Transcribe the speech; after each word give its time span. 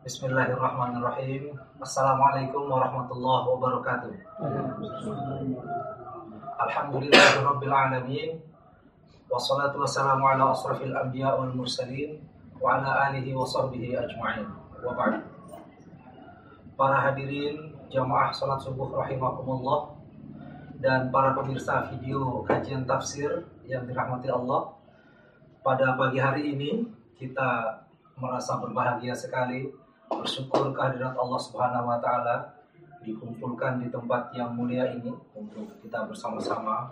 Bismillahirrahmanirrahim. 0.00 1.60
Assalamualaikum 1.76 2.72
warahmatullahi 2.72 3.44
wabarakatuh. 3.52 4.12
Alhamdulillahirabbil 6.56 7.68
alamin. 7.68 8.40
Wassalatu 9.28 9.84
wassalamu 9.84 10.24
ala 10.24 10.56
asrafil 10.56 10.96
anbiya 10.96 11.36
wal 11.36 11.52
mursalin 11.52 12.16
wa 12.56 12.80
ala 12.80 13.12
alihi 13.12 13.36
wa 13.36 13.44
sahbihi 13.44 13.92
ajma'in. 14.00 14.48
Wa 14.80 14.96
ba'd. 14.96 15.20
Para 16.80 17.12
hadirin 17.12 17.76
jamaah 17.92 18.32
salat 18.32 18.64
subuh 18.64 18.96
rahimakumullah 19.04 20.00
dan 20.80 21.12
para 21.12 21.36
pemirsa 21.36 21.92
video 21.92 22.40
kajian 22.48 22.88
tafsir 22.88 23.44
yang 23.68 23.84
dirahmati 23.84 24.32
Allah. 24.32 24.72
Pada 25.60 25.92
pagi 26.00 26.24
hari 26.24 26.56
ini 26.56 26.88
kita 27.20 27.84
merasa 28.16 28.56
berbahagia 28.56 29.12
sekali 29.12 29.89
bersyukur 30.10 30.74
kehadirat 30.74 31.14
Allah 31.14 31.40
Subhanahu 31.40 31.86
wa 31.86 31.98
taala 32.02 32.50
dikumpulkan 33.00 33.80
di 33.80 33.88
tempat 33.88 34.34
yang 34.36 34.52
mulia 34.52 34.90
ini 34.90 35.08
untuk 35.32 35.70
kita 35.80 36.04
bersama-sama 36.04 36.90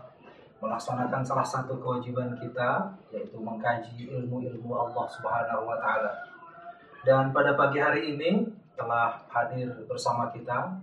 melaksanakan 0.58 1.22
salah 1.22 1.46
satu 1.46 1.78
kewajiban 1.78 2.34
kita 2.38 2.94
yaitu 3.14 3.38
mengkaji 3.38 4.08
ilmu-ilmu 4.10 4.74
Allah 4.74 5.06
Subhanahu 5.10 5.62
wa 5.66 5.76
taala. 5.78 6.12
Dan 7.06 7.30
pada 7.30 7.54
pagi 7.54 7.78
hari 7.78 8.14
ini 8.16 8.46
telah 8.74 9.22
hadir 9.30 9.70
bersama 9.86 10.30
kita 10.34 10.78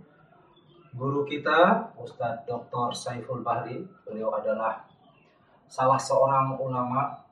guru 0.95 1.27
kita 1.27 1.91
Ustadz 1.99 2.47
Dr. 2.47 2.95
Saiful 2.95 3.43
Bahri. 3.43 3.83
Beliau 4.07 4.31
adalah 4.31 4.87
salah 5.67 5.99
seorang 5.99 6.55
ulama 6.55 7.24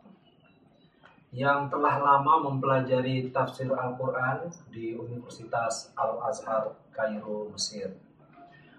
yang 1.34 1.66
telah 1.66 1.98
lama 1.98 2.46
mempelajari 2.46 3.34
tafsir 3.34 3.66
Al-Quran 3.74 4.54
di 4.70 4.94
Universitas 4.94 5.90
Al-Azhar, 5.98 6.78
Kairo, 6.94 7.50
Mesir. 7.50 7.90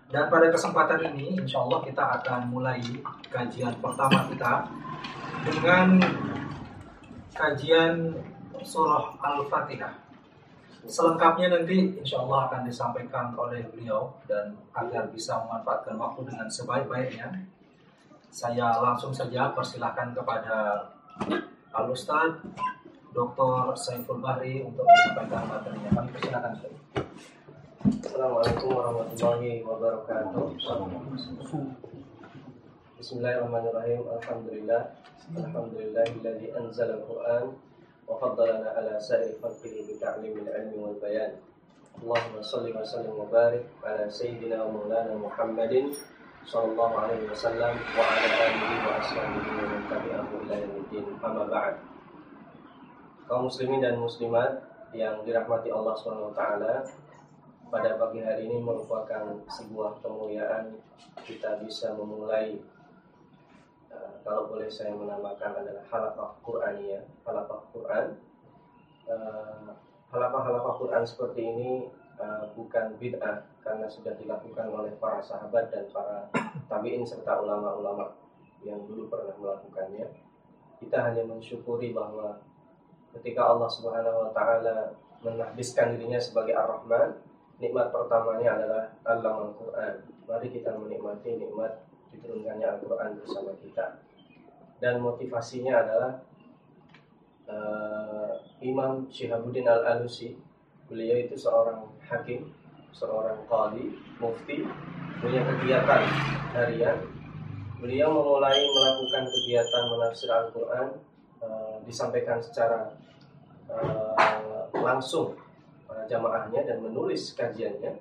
Dan 0.07 0.31
pada 0.31 0.47
kesempatan 0.55 1.03
ini, 1.11 1.35
insya 1.35 1.67
Allah 1.67 1.83
kita 1.83 2.23
akan 2.23 2.55
mulai 2.55 2.79
kajian 3.27 3.75
pertama 3.83 4.31
kita 4.31 4.71
dengan 5.43 5.99
kajian 7.35 8.15
surah 8.63 9.19
Al-Fatihah. 9.19 10.07
Selengkapnya 10.87 11.59
nanti 11.59 11.99
insya 11.99 12.23
Allah 12.23 12.47
akan 12.47 12.71
disampaikan 12.71 13.35
oleh 13.35 13.67
beliau 13.67 14.15
dan 14.31 14.55
agar 14.79 15.11
bisa 15.11 15.43
memanfaatkan 15.43 15.99
waktu 15.99 16.23
dengan 16.31 16.47
sebaik-baiknya, 16.47 17.35
saya 18.31 18.79
langsung 18.79 19.11
saja 19.11 19.51
persilahkan 19.51 20.15
kepada 20.15 20.87
Al 21.75 21.91
Ustaz 21.91 22.39
Dr. 23.11 23.75
Saiful 23.75 24.23
Bahri 24.23 24.63
untuk 24.63 24.87
menyampaikan 24.87 25.43
materinya. 25.51 25.91
Kami 25.91 26.09
persilakan. 26.15 26.53
Assalamualaikum 27.99 28.71
warahmatullahi 28.79 29.59
wabarakatuh. 29.67 30.55
Bismillahirrahmanirrahim. 32.95 34.07
Alhamdulillah. 34.07 34.83
Alhamdulillahilladzi 35.35 36.55
anzala 36.55 37.03
al-Qur'an 37.03 37.59
wa 38.07 38.23
faddalana 38.23 38.71
ala 38.79 38.95
sa'iri 39.03 39.35
khalqihi 39.43 39.91
bi 39.91 39.99
ta'limil 39.99 40.47
ilmi 40.47 40.79
wal 40.79 40.95
bayan. 41.03 41.43
Allahumma 41.99 42.39
salli 42.39 42.71
wa 42.71 42.87
sallim 42.87 43.19
wa 43.19 43.27
barik 43.27 43.67
ala 43.83 44.07
sayyidina 44.07 44.63
wa 44.63 44.79
maulana 44.79 45.19
Muhammadin 45.19 45.91
sallallahu 46.45 46.95
alaihi 46.95 47.25
wasallam 47.29 47.75
wa 47.77 48.05
ala 48.05 48.29
alihi 48.29 48.77
wa 48.85 48.93
ashabihi 49.01 49.49
wa 49.49 49.65
man 49.65 49.83
ila. 50.45 50.59
Amma 51.25 51.45
ba'd. 51.49 51.75
Kaum 53.25 53.49
muslimin 53.49 53.81
dan 53.81 53.97
muslimat 53.97 54.61
yang 54.93 55.25
dirahmati 55.25 55.73
Allah 55.73 55.97
Subhanahu 55.97 56.31
wa 56.31 56.37
taala, 56.37 56.85
pada 57.73 57.97
pagi 57.97 58.21
hari 58.21 58.47
ini 58.47 58.61
merupakan 58.61 59.41
sebuah 59.49 59.99
kemuliaan 60.05 60.77
kita 61.25 61.59
bisa 61.65 61.97
memulai 61.97 62.61
uh, 63.91 64.21
kalau 64.23 64.47
boleh 64.53 64.69
saya 64.69 64.93
menamakan 64.93 65.65
adalah 65.65 65.83
halaqah 65.89 66.31
Qur'aniyah, 66.45 67.03
halaqah 67.25 67.61
Quran. 67.73 68.07
Uh, 69.09 69.73
halaqah-halaqah 70.15 70.75
Quran 70.79 71.03
seperti 71.03 71.41
ini 71.43 71.71
uh, 72.21 72.51
bukan 72.55 72.95
bid'ah 72.99 73.47
karena 73.65 73.87
sudah 73.89 74.13
dilakukan 74.19 74.69
oleh 74.69 74.93
para 75.01 75.19
sahabat 75.25 75.73
dan 75.73 75.89
para 75.91 76.29
tabi'in 76.69 77.07
serta 77.07 77.41
ulama-ulama 77.41 78.15
yang 78.65 78.83
dulu 78.89 79.09
pernah 79.09 79.37
melakukannya. 79.37 80.09
Kita 80.81 80.99
hanya 81.01 81.25
mensyukuri 81.25 81.97
bahwa 81.97 82.41
ketika 83.17 83.47
Allah 83.47 83.71
Subhanahu 83.71 84.29
wa 84.29 84.31
taala 84.35 84.93
menahbiskan 85.25 85.97
dirinya 85.97 86.21
sebagai 86.21 86.53
Ar-Rahman, 86.53 87.17
nikmat 87.63 87.89
pertamanya 87.95 88.61
adalah 88.61 88.83
alam 89.09 89.35
Al-Quran. 89.51 89.95
Mari 90.29 90.49
kita 90.53 90.77
menikmati 90.77 91.41
nikmat 91.41 91.85
diturunkannya 92.13 92.67
Al-Quran 92.67 93.11
bersama 93.23 93.53
kita. 93.61 94.05
Dan 94.83 95.01
motivasinya 95.01 95.73
adalah 95.81 96.13
uh, 97.49 98.33
Imam 98.61 99.09
Syihabuddin 99.09 99.65
Al-Alusi. 99.65 100.37
Beliau 100.89 101.17
itu 101.17 101.35
seorang 101.41 101.89
hakim, 102.05 102.53
seorang 102.93 103.41
qadi, 103.49 103.97
mufti, 104.21 104.69
punya 105.19 105.41
kegiatan 105.41 106.03
harian. 106.53 106.99
Beliau 107.81 108.13
memulai 108.13 108.65
melakukan 108.65 109.25
kegiatan 109.29 109.83
menafsir 109.93 110.29
Al-Quran 110.29 110.89
uh, 111.41 111.77
disampaikan 111.85 112.41
secara 112.41 112.93
uh, 113.69 114.69
langsung 114.73 115.37
para 115.89 116.05
jamaahnya 116.09 116.65
dan 116.65 116.81
menulis 116.81 117.33
kajiannya 117.37 117.97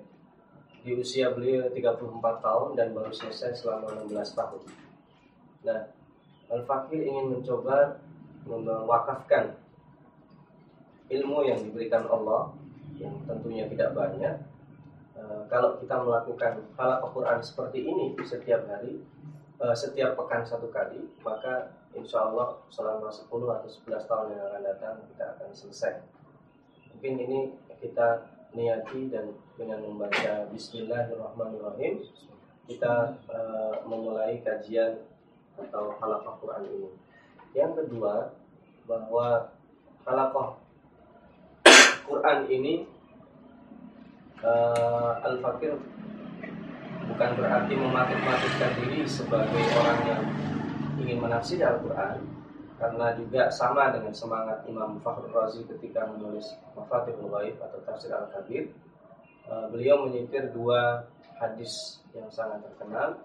di 0.84 0.92
usia 1.00 1.32
beliau 1.32 1.72
34 1.72 2.44
tahun 2.44 2.68
dan 2.76 2.92
baru 2.92 3.08
selesai 3.08 3.56
selama 3.56 4.04
16 4.04 4.36
tahun. 4.36 4.62
Nah, 5.64 5.80
Al-Fakir 6.52 7.00
ingin 7.08 7.40
mencoba 7.40 7.96
mewakafkan 8.44 9.56
ilmu 11.08 11.48
yang 11.48 11.64
diberikan 11.64 12.04
Allah 12.04 12.52
yang 12.98 13.14
tentunya 13.26 13.64
tidak 13.70 13.94
banyak. 13.96 14.34
E, 15.14 15.22
kalau 15.50 15.78
kita 15.78 15.96
melakukan 16.02 16.62
hal 16.78 16.90
Al-Quran 17.02 17.38
seperti 17.42 17.86
ini 17.86 18.14
setiap 18.22 18.66
hari, 18.70 19.02
e, 19.58 19.64
setiap 19.74 20.18
pekan 20.18 20.42
satu 20.46 20.70
kali, 20.70 21.02
maka 21.22 21.74
insya 21.94 22.26
Allah 22.30 22.58
selama 22.68 23.08
10 23.08 23.30
atau 23.30 23.68
11 23.70 24.10
tahun 24.10 24.26
yang 24.34 24.44
akan 24.50 24.62
datang 24.66 24.94
kita 25.14 25.24
akan 25.38 25.48
selesai. 25.54 25.94
Mungkin 26.94 27.14
ini 27.22 27.38
kita 27.78 28.26
niati 28.54 29.10
dan 29.10 29.34
dengan 29.58 29.82
membaca 29.82 30.46
Bismillahirrahmanirrahim 30.50 32.02
kita 32.64 33.18
uh, 33.28 33.74
memulai 33.84 34.40
kajian 34.40 35.04
atau 35.58 35.94
halaqah 36.00 36.34
Quran 36.40 36.64
ini. 36.70 36.90
Yang 37.54 37.84
kedua 37.84 38.34
bahwa 38.88 39.52
halaqah 40.02 40.63
Quran 42.04 42.38
ini 42.52 42.74
uh, 44.44 45.20
Al-Fakir 45.24 45.76
bukan 47.04 47.30
berarti 47.36 47.72
mematik-matikkan 47.76 48.72
diri 48.80 49.04
sebagai 49.04 49.64
orang 49.76 50.00
yang 50.08 50.22
ingin 51.00 51.18
menafsir 51.20 51.60
Al-Quran 51.60 52.34
karena 52.74 53.14
juga 53.14 53.48
sama 53.48 53.94
dengan 53.94 54.12
semangat 54.12 54.66
Imam 54.66 54.98
Fakhrul 55.00 55.30
Razi 55.30 55.62
ketika 55.64 56.10
menulis 56.10 56.52
Mafatihul 56.74 57.30
Ghaib 57.30 57.56
atau 57.62 57.78
Tafsir 57.86 58.10
Al-Kabir. 58.12 58.74
Uh, 59.44 59.68
beliau 59.68 60.08
menyitir 60.08 60.50
dua 60.56 61.04
hadis 61.36 62.00
yang 62.16 62.26
sangat 62.32 62.64
terkenal. 62.64 63.20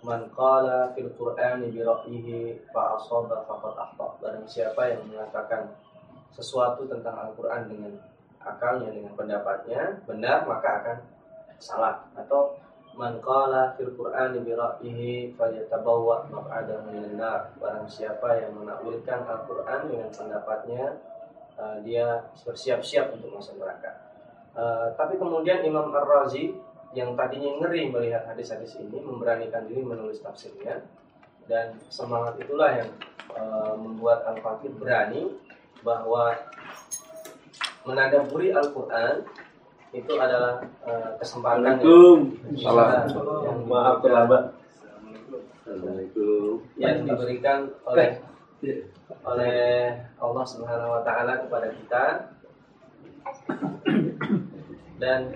Man 0.00 0.32
qala 0.32 0.96
fil 0.96 1.12
Qur'ani 1.12 1.68
bi 1.68 1.84
ra'yihi 1.84 2.70
fa 2.72 2.96
asaba 2.96 3.44
faqad 3.44 3.74
akhta. 3.76 4.06
Barang 4.22 4.46
siapa 4.48 4.88
yang 4.88 5.04
mengatakan 5.10 5.76
sesuatu 6.34 6.86
tentang 6.86 7.16
Al-Qur'an 7.30 7.66
dengan 7.66 7.94
akalnya 8.40 8.88
dengan 8.88 9.12
pendapatnya 9.12 10.00
benar 10.08 10.48
maka 10.48 10.68
akan 10.80 10.96
salah 11.60 12.08
atau 12.16 12.56
Man 13.00 13.22
fil 13.78 13.96
Qur'ani 13.96 14.44
bi 14.44 14.52
ra'yihi 14.52 15.32
falyatabawwa 15.38 16.26
maq'adahu 16.28 16.90
minan 16.90 17.16
nar. 17.16 17.54
Barang 17.56 17.86
siapa 17.86 18.42
yang 18.42 18.52
menakwilkan 18.60 19.24
Al-Qur'an 19.24 19.88
dengan 19.88 20.10
pendapatnya, 20.10 20.98
uh, 21.56 21.78
dia 21.86 22.28
bersiap-siap 22.44 23.14
untuk 23.14 23.30
masuk 23.30 23.56
neraka. 23.56 23.94
Uh, 24.52 24.92
tapi 24.98 25.16
kemudian 25.16 25.62
Imam 25.62 25.88
Ar-Razi 25.94 26.52
yang 26.92 27.14
tadinya 27.14 27.62
ngeri 27.62 27.86
melihat 27.88 28.26
hadis-hadis 28.26 28.74
ini 28.82 28.98
memberanikan 28.98 29.64
diri 29.70 29.86
menulis 29.86 30.18
tafsirnya 30.18 30.82
dan 31.46 31.78
semangat 31.86 32.34
itulah 32.42 32.74
yang 32.74 32.90
uh, 33.32 33.78
membuat 33.78 34.26
Al-Fakir 34.26 34.74
berani 34.74 35.30
bahwa 35.80 36.36
menadaburi 37.84 38.52
Al-Qur'an 38.52 39.24
itu 39.90 40.12
adalah 40.14 40.62
uh, 40.86 41.18
kesempatan 41.18 41.82
Salah. 42.54 43.10
yang 43.42 43.66
maaf 43.66 43.98
terlambat. 44.04 44.54
Assalamualaikum. 45.66 46.62
Yang 46.78 46.96
diberikan 47.10 47.58
oleh 47.82 48.22
oleh 49.24 49.58
Allah 50.20 50.44
Subhanahu 50.46 50.94
wa 50.94 51.02
taala 51.02 51.42
kepada 51.42 51.68
kita 51.74 52.04
dan 55.02 55.34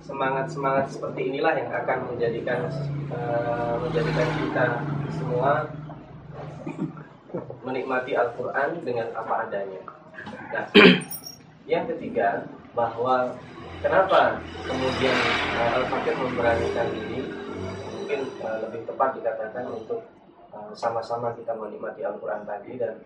semangat-semangat 0.00 0.88
seperti 0.88 1.34
inilah 1.34 1.52
yang 1.58 1.68
akan 1.68 1.98
menjadikan 2.14 2.72
uh, 3.12 3.76
menjadikan 3.84 4.28
kita 4.40 4.66
semua 5.12 5.68
menikmati 7.68 8.16
Al-Quran 8.16 8.80
dengan 8.82 9.12
apa 9.12 9.44
adanya. 9.44 9.82
Nah, 10.52 10.64
yang 11.72 11.84
ketiga 11.84 12.48
bahwa 12.72 13.36
kenapa 13.84 14.40
kemudian 14.64 15.16
uh, 15.60 15.76
Al-Fakir 15.82 16.14
memberanikan 16.16 16.88
diri 16.96 17.20
mungkin 17.92 18.20
uh, 18.40 18.58
lebih 18.64 18.88
tepat 18.88 19.20
dikatakan 19.20 19.68
untuk 19.68 20.00
sama-sama 20.72 21.30
uh, 21.30 21.36
kita 21.36 21.52
menikmati 21.52 22.02
Al-Quran 22.02 22.48
tadi 22.48 22.80
dan 22.80 22.96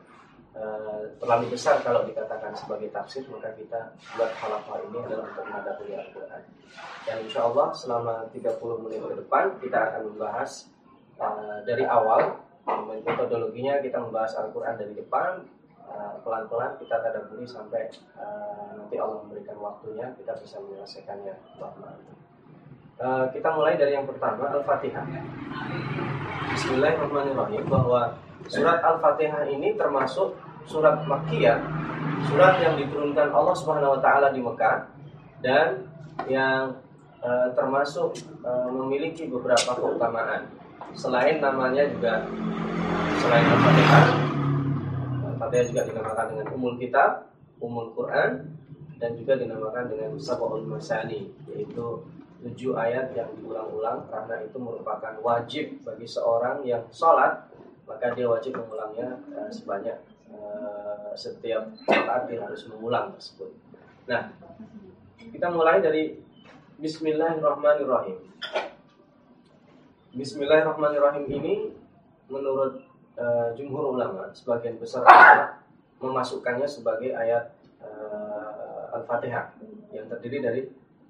uh, 0.57 1.11
terlalu 1.19 1.53
besar 1.53 1.83
kalau 1.83 2.07
dikatakan 2.07 2.55
sebagai 2.55 2.89
tafsir 2.95 3.27
maka 3.29 3.51
kita 3.59 3.93
buat 4.17 4.31
halafah 4.39 4.79
ini 4.89 4.99
adalah 5.05 5.27
untuk 5.33 5.45
menghadapi 5.51 5.85
Al-Quran 5.97 6.43
dan 7.03 7.17
insya 7.25 7.41
Allah 7.51 7.69
selama 7.75 8.15
30 8.31 8.83
menit 8.87 9.01
ke 9.03 9.17
depan 9.27 9.45
kita 9.59 9.79
akan 9.91 10.03
membahas 10.15 10.71
uh, 11.19 11.59
dari 11.67 11.85
awal 11.85 12.42
metodologinya 13.03 13.83
kita 13.83 13.99
membahas 13.99 14.39
Al-Quran 14.39 14.75
dari 14.79 14.95
depan 14.95 15.43
uh, 15.91 16.15
pelan-pelan 16.23 16.79
kita 16.79 17.03
tadaburi 17.03 17.47
sampai 17.47 17.91
uh, 18.15 18.79
nanti 18.79 18.97
Allah 18.99 19.19
memberikan 19.27 19.59
waktunya 19.59 20.15
kita 20.15 20.39
bisa 20.39 20.63
menyelesaikannya. 20.63 21.35
Uh, 23.03 23.27
kita 23.35 23.49
mulai 23.51 23.75
dari 23.75 23.99
yang 23.99 24.07
pertama 24.07 24.47
Al-Fatihah. 24.55 25.03
Bismillahirrahmanirrahim 26.55 27.67
bahwa 27.67 28.15
surat 28.47 28.79
Al-Fatihah 28.79 29.51
ini 29.51 29.75
termasuk 29.75 30.39
surat 30.63 31.03
Makkiyah 31.03 31.59
surat 32.31 32.63
yang 32.63 32.79
diturunkan 32.79 33.35
Allah 33.35 33.55
Subhanahu 33.57 33.99
wa 33.99 34.01
taala 34.01 34.31
di 34.31 34.39
Mekah 34.39 34.87
dan 35.43 35.91
yang 36.31 36.79
uh, 37.19 37.49
termasuk 37.59 38.15
uh, 38.47 38.71
memiliki 38.71 39.27
beberapa 39.27 39.75
keutamaan 39.75 40.47
selain 40.93 41.41
namanya 41.41 41.89
juga 41.89 42.29
selain 43.21 43.47
Al-Fatihah 43.49 44.07
Al-Fatihah 45.37 45.65
juga 45.73 45.83
dinamakan 45.89 46.27
dengan 46.37 46.47
Umul 46.53 46.75
Kitab 46.77 47.33
Umul 47.63 47.95
Quran 47.97 48.53
dan 49.01 49.11
juga 49.19 49.35
dinamakan 49.35 49.91
dengan 49.91 50.11
Sab'ul 50.21 50.69
Masani 50.69 51.33
yaitu 51.51 52.05
tujuh 52.43 52.75
ayat 52.75 53.15
yang 53.15 53.31
diulang-ulang 53.39 54.07
karena 54.11 54.43
itu 54.43 54.59
merupakan 54.59 55.15
wajib 55.23 55.79
bagi 55.87 56.07
seorang 56.07 56.67
yang 56.67 56.83
sholat 56.91 57.47
maka 57.87 58.15
dia 58.15 58.27
wajib 58.27 58.59
mengulangnya 58.59 59.19
uh, 59.35 59.51
sebanyak 59.51 59.99
uh, 60.31 61.15
setiap 61.15 61.71
saat 61.87 62.31
dia 62.31 62.41
harus 62.43 62.67
mengulang 62.71 63.11
tersebut. 63.15 63.51
Nah, 64.07 64.33
kita 65.19 65.47
mulai 65.51 65.83
dari 65.83 66.19
Bismillahirrahmanirrahim. 66.83 68.19
Bismillahirrahmanirrahim 70.13 71.25
ini 71.25 71.73
menurut 72.29 72.85
uh, 73.17 73.49
jumhur 73.57 73.97
ulama 73.97 74.29
sebagian 74.37 74.77
besar 74.77 75.09
memasukkannya 76.05 76.69
sebagai 76.69 77.17
ayat 77.17 77.49
uh, 77.81 78.93
Al-Fatihah 78.93 79.57
yang 79.89 80.05
terdiri 80.13 80.45
dari 80.45 80.61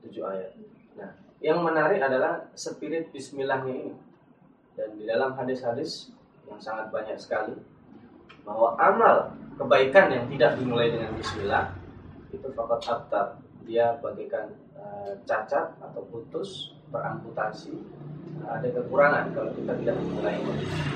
tujuh 0.07 0.23
ayat. 0.23 0.55
Nah, 0.95 1.19
yang 1.43 1.67
menarik 1.67 1.99
adalah 1.99 2.47
spirit 2.55 3.11
Bismillahnya 3.11 3.75
ini. 3.75 3.95
Dan 4.79 4.95
di 4.95 5.03
dalam 5.11 5.35
hadis-hadis 5.35 6.15
yang 6.47 6.63
sangat 6.63 6.95
banyak 6.95 7.19
sekali 7.19 7.59
bahwa 8.47 8.79
amal 8.79 9.35
kebaikan 9.59 10.15
yang 10.15 10.31
tidak 10.31 10.55
dimulai 10.63 10.95
dengan 10.95 11.11
Bismillah 11.19 11.75
itu 12.31 12.47
fakat 12.55 12.87
abtar 12.87 13.35
dia 13.67 13.99
bagikan 13.99 14.55
uh, 14.79 15.19
cacat 15.27 15.75
atau 15.83 16.07
putus 16.07 16.71
beramputasi 16.95 17.83
ada 18.47 18.69
kekurangan 18.69 19.25
kalau 19.35 19.51
kita 19.55 19.73
tidak 19.83 19.97
memulai 19.99 20.37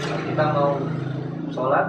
kalau 0.02 0.18
kita 0.26 0.44
mau 0.52 0.70
sholat 1.50 1.86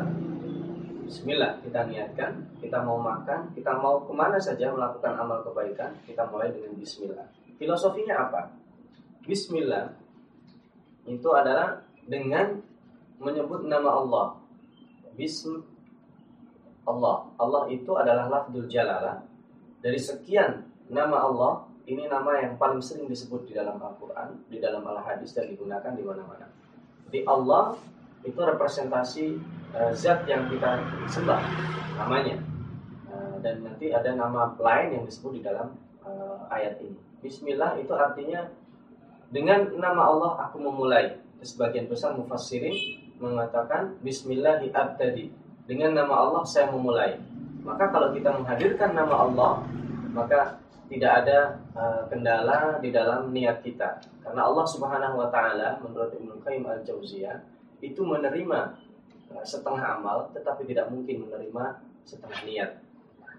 Bismillah 1.07 1.63
kita 1.63 1.87
niatkan 1.87 2.31
kita 2.59 2.83
mau 2.83 2.99
makan 2.99 3.47
kita 3.55 3.71
mau 3.79 4.03
ke 4.03 4.11
mana 4.11 4.35
saja 4.35 4.67
melakukan 4.67 5.15
amal 5.15 5.39
kebaikan 5.39 5.95
kita 6.03 6.27
mulai 6.27 6.51
dengan 6.51 6.75
Bismillah. 6.75 7.27
Filosofinya 7.55 8.27
apa? 8.27 8.51
Bismillah 9.23 9.95
itu 11.07 11.29
adalah 11.31 11.79
dengan 12.03 12.59
menyebut 13.23 13.65
nama 13.65 14.03
Allah. 14.03 14.27
Bism 15.15 15.63
Allah. 16.87 17.27
Allah 17.39 17.63
itu 17.71 17.91
adalah 17.95 18.31
lafzul 18.31 18.67
jalalah. 18.67 19.23
Dari 19.83 19.99
sekian 19.99 20.67
nama 20.87 21.23
Allah 21.27 21.66
ini 21.87 22.03
nama 22.11 22.35
yang 22.43 22.59
paling 22.59 22.83
sering 22.83 23.07
disebut 23.07 23.47
di 23.47 23.55
dalam 23.55 23.79
Al-Quran, 23.79 24.43
di 24.51 24.59
dalam 24.59 24.83
Al-Hadis 24.83 25.31
dan 25.31 25.47
digunakan 25.47 25.95
di 25.95 26.03
mana-mana. 26.03 26.51
Di 27.07 27.23
Allah 27.23 27.79
itu 28.27 28.35
representasi 28.35 29.39
uh, 29.71 29.95
zat 29.95 30.27
yang 30.27 30.51
kita 30.51 30.83
sembah 31.07 31.39
namanya. 31.95 32.43
Uh, 33.07 33.39
dan 33.39 33.63
nanti 33.63 33.95
ada 33.95 34.11
nama 34.19 34.51
lain 34.59 34.99
yang 34.99 35.03
disebut 35.07 35.39
di 35.39 35.41
dalam 35.47 35.79
uh, 36.03 36.43
ayat 36.51 36.75
ini. 36.83 36.99
Bismillah 37.23 37.79
itu 37.79 37.95
artinya 37.95 38.51
dengan 39.31 39.71
nama 39.79 40.11
Allah 40.11 40.31
aku 40.43 40.59
memulai. 40.59 41.23
Sebagian 41.39 41.87
besar 41.87 42.19
mufassirin 42.19 42.75
mengatakan 43.23 43.95
Bismillahi 44.03 44.75
abtadi. 44.75 45.31
Dengan 45.63 45.95
nama 45.95 46.27
Allah 46.27 46.43
saya 46.43 46.67
memulai. 46.67 47.15
Maka 47.63 47.91
kalau 47.91 48.11
kita 48.11 48.31
menghadirkan 48.35 48.95
nama 48.95 49.27
Allah, 49.27 49.51
maka 50.15 50.59
tidak 50.87 51.11
ada 51.23 51.59
uh, 51.75 52.01
kendala 52.07 52.79
di 52.79 52.89
dalam 52.95 53.35
niat 53.35 53.59
kita. 53.59 53.99
Karena 54.23 54.47
Allah 54.47 54.65
Subhanahu 54.67 55.15
wa 55.19 55.27
taala 55.27 55.79
menurut 55.83 56.15
Ibnu 56.15 56.39
Qayyim 56.43 56.63
Al-Jauziyah 56.63 57.37
itu 57.83 58.01
menerima 58.03 58.59
uh, 59.35 59.43
setengah 59.43 59.99
amal 59.99 60.31
tetapi 60.31 60.63
tidak 60.63 60.87
mungkin 60.87 61.27
menerima 61.27 61.83
setengah 62.07 62.39
niat. 62.47 62.71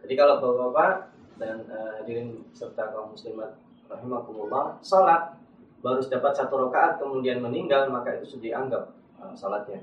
Jadi 0.05 0.15
kalau 0.15 0.39
Bapak-bapak 0.45 0.93
dan 1.41 1.65
uh, 1.73 1.99
hadirin 2.01 2.45
serta 2.53 2.93
kaum 2.93 3.17
muslimat 3.17 3.57
rahimakumullah 3.89 4.77
salat 4.85 5.39
baru 5.81 6.03
dapat 6.05 6.35
satu 6.35 6.69
rakaat 6.69 7.01
kemudian 7.01 7.41
meninggal 7.41 7.89
maka 7.89 8.19
itu 8.21 8.37
sudah 8.37 8.45
dianggap 8.45 8.85
uh, 9.17 9.33
salatnya. 9.33 9.81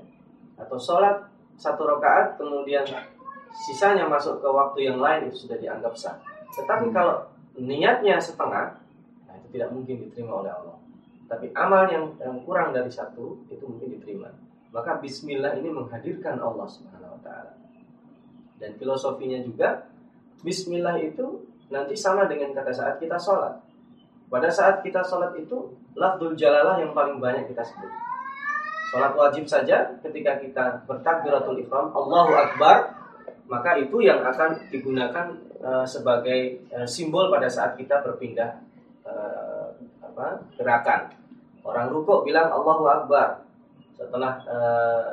Atau 0.54 0.78
salat 0.78 1.26
satu 1.58 1.82
rakaat 1.82 2.38
kemudian 2.38 2.86
sisanya 3.66 4.06
masuk 4.06 4.38
ke 4.38 4.48
waktu 4.48 4.78
yang 4.92 5.00
lain 5.00 5.26
itu 5.26 5.48
sudah 5.48 5.58
dianggap 5.58 5.96
sah. 5.96 6.16
Tetapi 6.52 6.92
kalau 6.92 7.24
niatnya 7.60 8.20
setengah, 8.20 8.76
nah 9.26 9.34
itu 9.36 9.48
tidak 9.56 9.72
mungkin 9.72 10.06
diterima 10.06 10.44
oleh 10.44 10.52
Allah. 10.52 10.76
Tapi 11.26 11.50
amal 11.56 11.90
yang, 11.90 12.14
yang 12.22 12.38
kurang 12.46 12.70
dari 12.70 12.90
satu 12.92 13.42
itu 13.50 13.64
mungkin 13.66 13.98
diterima. 13.98 14.30
Maka 14.70 15.00
Bismillah 15.02 15.58
ini 15.58 15.72
menghadirkan 15.72 16.38
Allah 16.38 16.68
Subhanahu 16.68 17.18
Wa 17.18 17.20
Taala. 17.24 17.52
Dan 18.56 18.78
filosofinya 18.78 19.42
juga 19.42 19.88
Bismillah 20.44 21.00
itu 21.02 21.42
nanti 21.72 21.98
sama 21.98 22.30
dengan 22.30 22.54
kata 22.54 22.70
saat 22.70 22.96
kita 23.02 23.18
sholat. 23.18 23.58
Pada 24.26 24.50
saat 24.50 24.82
kita 24.82 25.02
sholat 25.02 25.34
itu 25.38 25.74
lafzul 25.98 26.34
jalalah 26.38 26.78
yang 26.78 26.94
paling 26.94 27.18
banyak 27.18 27.50
kita 27.50 27.62
sebut. 27.62 27.90
Sholat 28.94 29.18
wajib 29.18 29.50
saja 29.50 29.98
ketika 30.02 30.38
kita 30.38 30.64
bertakbiratul 30.86 31.58
ihram 31.58 31.90
Allahu 31.90 32.32
Akbar 32.36 32.94
maka 33.46 33.78
itu 33.78 34.02
yang 34.02 34.22
akan 34.26 34.58
digunakan 34.70 35.26
uh, 35.62 35.86
sebagai 35.86 36.66
uh, 36.72 36.88
simbol 36.88 37.28
pada 37.28 37.46
saat 37.46 37.76
kita 37.76 38.02
berpindah 38.02 38.60
uh, 39.06 39.72
apa 40.02 40.42
gerakan. 40.56 41.12
Orang 41.66 41.90
rukuk 41.90 42.24
bilang 42.26 42.52
Allahu 42.52 42.86
Akbar. 42.86 43.42
Setelah 43.96 44.38
uh, 44.46 45.12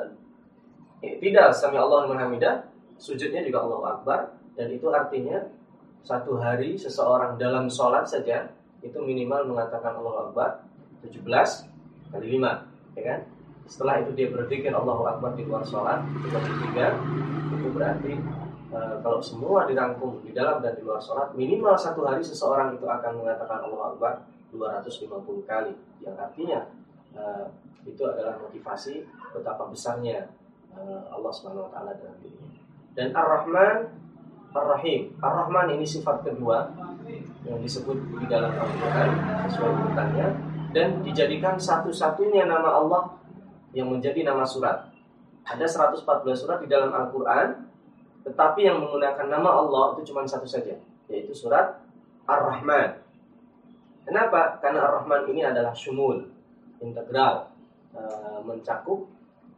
tidak 1.00 1.52
sami 1.56 1.76
Allah 1.80 2.08
hamidah, 2.08 2.64
sujudnya 2.96 3.44
juga 3.44 3.64
Allahu 3.64 3.84
Akbar 3.84 4.32
dan 4.54 4.70
itu 4.70 4.86
artinya 4.90 5.44
satu 6.04 6.36
hari 6.38 6.76
seseorang 6.76 7.40
dalam 7.40 7.66
sholat 7.66 8.04
saja 8.06 8.52
itu 8.84 8.96
minimal 9.00 9.48
mengatakan 9.48 9.96
Allahu 9.96 10.30
Akbar 10.30 10.62
17 11.00 11.24
kali 12.12 12.26
5 12.38 13.00
ya 13.00 13.02
kan 13.02 13.20
setelah 13.64 14.04
itu 14.04 14.12
dia 14.12 14.28
berpikir 14.28 14.70
Allahu 14.70 15.08
Akbar 15.08 15.32
di 15.34 15.48
luar 15.48 15.64
sholat 15.64 16.04
itu 16.04 16.28
ketiga 16.36 17.00
itu 17.56 17.68
berarti 17.72 18.12
e, 18.74 18.78
kalau 19.00 19.22
semua 19.22 19.70
dirangkum 19.70 20.18
di 20.26 20.34
dalam 20.34 20.58
dan 20.58 20.74
di 20.74 20.82
luar 20.82 20.98
sholat 20.98 21.30
minimal 21.38 21.78
satu 21.78 22.02
hari 22.02 22.20
seseorang 22.20 22.74
itu 22.74 22.82
akan 22.84 23.22
mengatakan 23.22 23.62
Allah 23.62 23.94
Akbar 23.94 24.12
250 24.50 25.46
kali. 25.46 25.72
Yang 26.02 26.16
artinya 26.18 26.60
e, 27.14 27.22
itu 27.86 28.02
adalah 28.02 28.34
motivasi 28.42 29.06
betapa 29.30 29.70
besarnya 29.70 30.26
e, 30.74 30.80
Allah 31.14 31.30
Subhanahu 31.30 31.70
Wa 31.70 31.78
Taala 31.78 31.92
dalam 31.94 32.18
dirinya. 32.18 32.58
Dan 32.98 33.14
Ar-Rahman 33.14 33.76
Ar-Rahim. 34.54 35.14
Ar-Rahman 35.18 35.78
ini 35.78 35.86
sifat 35.86 36.26
kedua 36.26 36.70
yang 37.44 37.58
disebut 37.62 37.98
di 38.18 38.26
dalam 38.26 38.54
Al-Quran 38.54 39.08
sesuai 39.50 39.70
urutannya 39.70 40.26
dan 40.74 41.02
dijadikan 41.06 41.54
satu-satunya 41.54 42.50
nama 42.50 42.82
Allah 42.82 43.02
yang 43.74 43.90
menjadi 43.90 44.22
nama 44.26 44.46
surat. 44.46 44.90
Ada 45.44 45.66
114 45.92 46.24
surat 46.34 46.58
di 46.62 46.68
dalam 46.70 46.88
Al-Quran, 46.88 47.63
tetapi 48.24 48.64
yang 48.64 48.80
menggunakan 48.80 49.28
nama 49.28 49.60
Allah 49.60 49.94
itu 49.94 50.10
cuma 50.10 50.24
satu 50.24 50.48
saja, 50.48 50.80
yaitu 51.12 51.36
surat 51.36 51.76
Ar-Rahman. 52.24 53.04
Kenapa? 54.08 54.56
Karena 54.64 54.88
Ar-Rahman 54.88 55.28
ini 55.28 55.44
adalah 55.44 55.76
syumul, 55.76 56.32
integral, 56.80 57.52
uh, 57.92 58.40
mencakup 58.40 59.04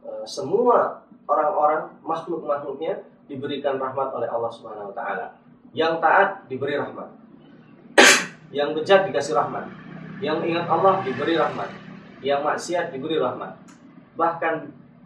uh, 0.03 0.27
semua 0.27 1.07
orang-orang 1.27 1.95
makhluk-makhluknya 2.03 3.07
diberikan 3.27 3.79
rahmat 3.79 4.11
oleh 4.11 4.27
Allah 4.27 4.51
Subhanahu 4.51 4.91
wa 4.91 4.95
taala. 4.95 5.27
Yang 5.75 5.99
taat 6.03 6.29
diberi 6.47 6.79
rahmat. 6.79 7.11
Yang 8.51 8.69
bejat 8.79 9.01
dikasih 9.07 9.35
rahmat. 9.35 9.67
Yang 10.23 10.47
ingat 10.47 10.65
Allah 10.71 11.03
diberi 11.03 11.35
rahmat. 11.35 11.69
Yang 12.23 12.41
maksiat 12.43 12.85
diberi 12.95 13.19
rahmat. 13.19 13.59
Bahkan 14.15 14.53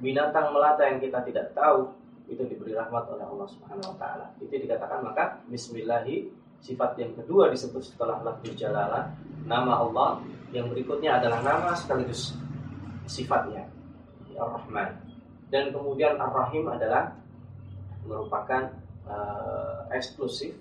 binatang 0.01 0.53
melata 0.53 0.86
yang 0.86 1.01
kita 1.01 1.22
tidak 1.25 1.53
tahu 1.58 1.94
itu 2.32 2.44
diberi 2.48 2.72
rahmat 2.72 3.12
oleh 3.12 3.28
Allah 3.28 3.48
Subhanahu 3.52 3.92
wa 3.92 3.98
taala. 4.00 4.26
Itu 4.40 4.56
dikatakan 4.56 5.04
maka 5.04 5.44
bismillahi 5.52 6.32
sifat 6.64 6.96
yang 6.96 7.12
kedua 7.18 7.52
disebut 7.52 7.84
setelah 7.84 8.24
lafzul 8.24 8.56
jalalah 8.56 9.12
nama 9.44 9.84
Allah 9.84 10.24
yang 10.56 10.72
berikutnya 10.72 11.20
adalah 11.20 11.42
nama 11.44 11.74
sekaligus 11.74 12.38
sifatnya 13.10 13.66
Ar-Rahman 14.38 14.94
dan 15.52 15.74
kemudian 15.74 16.16
Ar-Rahim 16.22 16.70
adalah 16.70 17.18
merupakan 18.06 18.72
uh, 19.10 19.90
eksklusif 19.92 20.56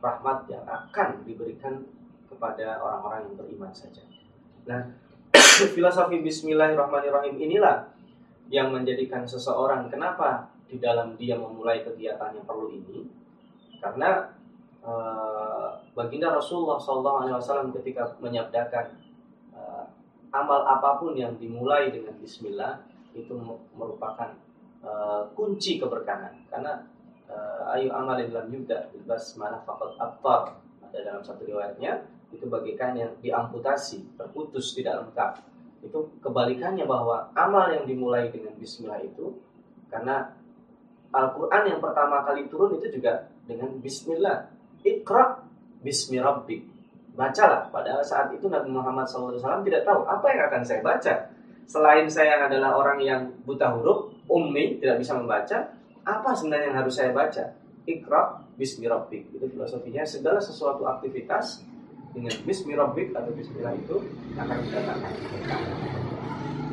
rahmat 0.00 0.48
yang 0.48 0.64
akan 0.64 1.22
diberikan 1.26 1.84
kepada 2.30 2.80
orang-orang 2.80 3.30
yang 3.30 3.34
beriman 3.38 3.72
saja. 3.74 4.02
Nah, 4.66 4.90
filosofi 5.76 6.20
Bismillahirrahmanirrahim 6.24 7.36
inilah 7.38 7.90
yang 8.52 8.72
menjadikan 8.72 9.24
seseorang 9.24 9.88
kenapa 9.88 10.53
di 10.74 10.82
dalam 10.82 11.14
dia 11.14 11.38
memulai 11.38 11.86
kegiatan 11.86 12.34
yang 12.34 12.42
perlu 12.42 12.66
ini 12.74 13.06
karena 13.78 14.34
uh, 14.82 15.78
baginda 15.94 16.34
Rasulullah 16.34 16.82
SAW 16.82 17.70
ketika 17.78 18.18
menyabdakan 18.18 18.98
uh, 19.54 19.86
amal 20.34 20.66
apa 20.66 20.98
pun 20.98 21.14
yang 21.14 21.38
dimulai 21.38 21.94
dengan 21.94 22.18
Bismillah 22.18 22.82
itu 23.14 23.30
merupakan 23.78 24.34
uh, 24.82 25.30
kunci 25.38 25.78
keberkahan. 25.78 26.34
Karena 26.50 26.82
uh, 27.30 27.70
ayu 27.78 27.94
amalin 27.94 28.34
dalam 28.34 28.50
yubda 28.50 28.90
bilbas 28.90 29.38
mana 29.38 29.62
fakot 29.62 29.94
abtar. 29.94 30.58
Ada 30.90 30.98
dalam 31.14 31.22
satu 31.22 31.46
riwayatnya 31.46 32.02
itu 32.34 32.50
bagikan 32.50 32.98
yang 32.98 33.14
diamputasi 33.22 34.18
terputus 34.18 34.74
tidak 34.74 35.06
lengkap 35.06 35.38
itu 35.84 36.00
kebalikannya 36.24 36.88
bahwa 36.88 37.28
amal 37.36 37.68
yang 37.68 37.84
dimulai 37.84 38.32
dengan 38.32 38.56
Bismillah 38.56 39.04
itu 39.04 39.36
karena 39.92 40.32
Al-Quran 41.14 41.62
yang 41.70 41.78
pertama 41.78 42.26
kali 42.26 42.50
turun 42.50 42.74
itu 42.74 42.98
juga 42.98 43.30
dengan 43.46 43.70
Bismillah. 43.78 44.50
Iqra 44.82 45.40
Bismi 45.80 46.18
Bacalah. 47.14 47.70
Padahal 47.70 48.02
saat 48.02 48.34
itu 48.34 48.50
Nabi 48.50 48.74
Muhammad 48.74 49.06
SAW 49.06 49.62
tidak 49.62 49.86
tahu 49.86 50.02
apa 50.02 50.26
yang 50.34 50.42
akan 50.50 50.62
saya 50.66 50.82
baca. 50.82 51.14
Selain 51.70 52.10
saya 52.10 52.50
adalah 52.50 52.74
orang 52.74 52.98
yang 52.98 53.22
buta 53.46 53.70
huruf 53.70 54.10
ummi, 54.26 54.82
tidak 54.82 54.98
bisa 54.98 55.14
membaca, 55.14 55.72
apa 56.02 56.30
sebenarnya 56.34 56.74
yang 56.74 56.78
harus 56.82 56.94
saya 56.98 57.14
baca? 57.14 57.54
Iqra 57.86 58.42
bismi. 58.58 58.90
Itu 59.30 59.46
filosofinya. 59.46 60.02
Segala 60.02 60.42
sesuatu 60.42 60.82
aktivitas 60.90 61.62
dengan 62.10 62.34
bismi 62.42 62.74
atau 62.74 63.30
bismillah 63.34 63.74
itu 63.78 63.96
akan 64.38 64.56
mendatangkan 64.58 65.12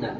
Nah, 0.02 0.14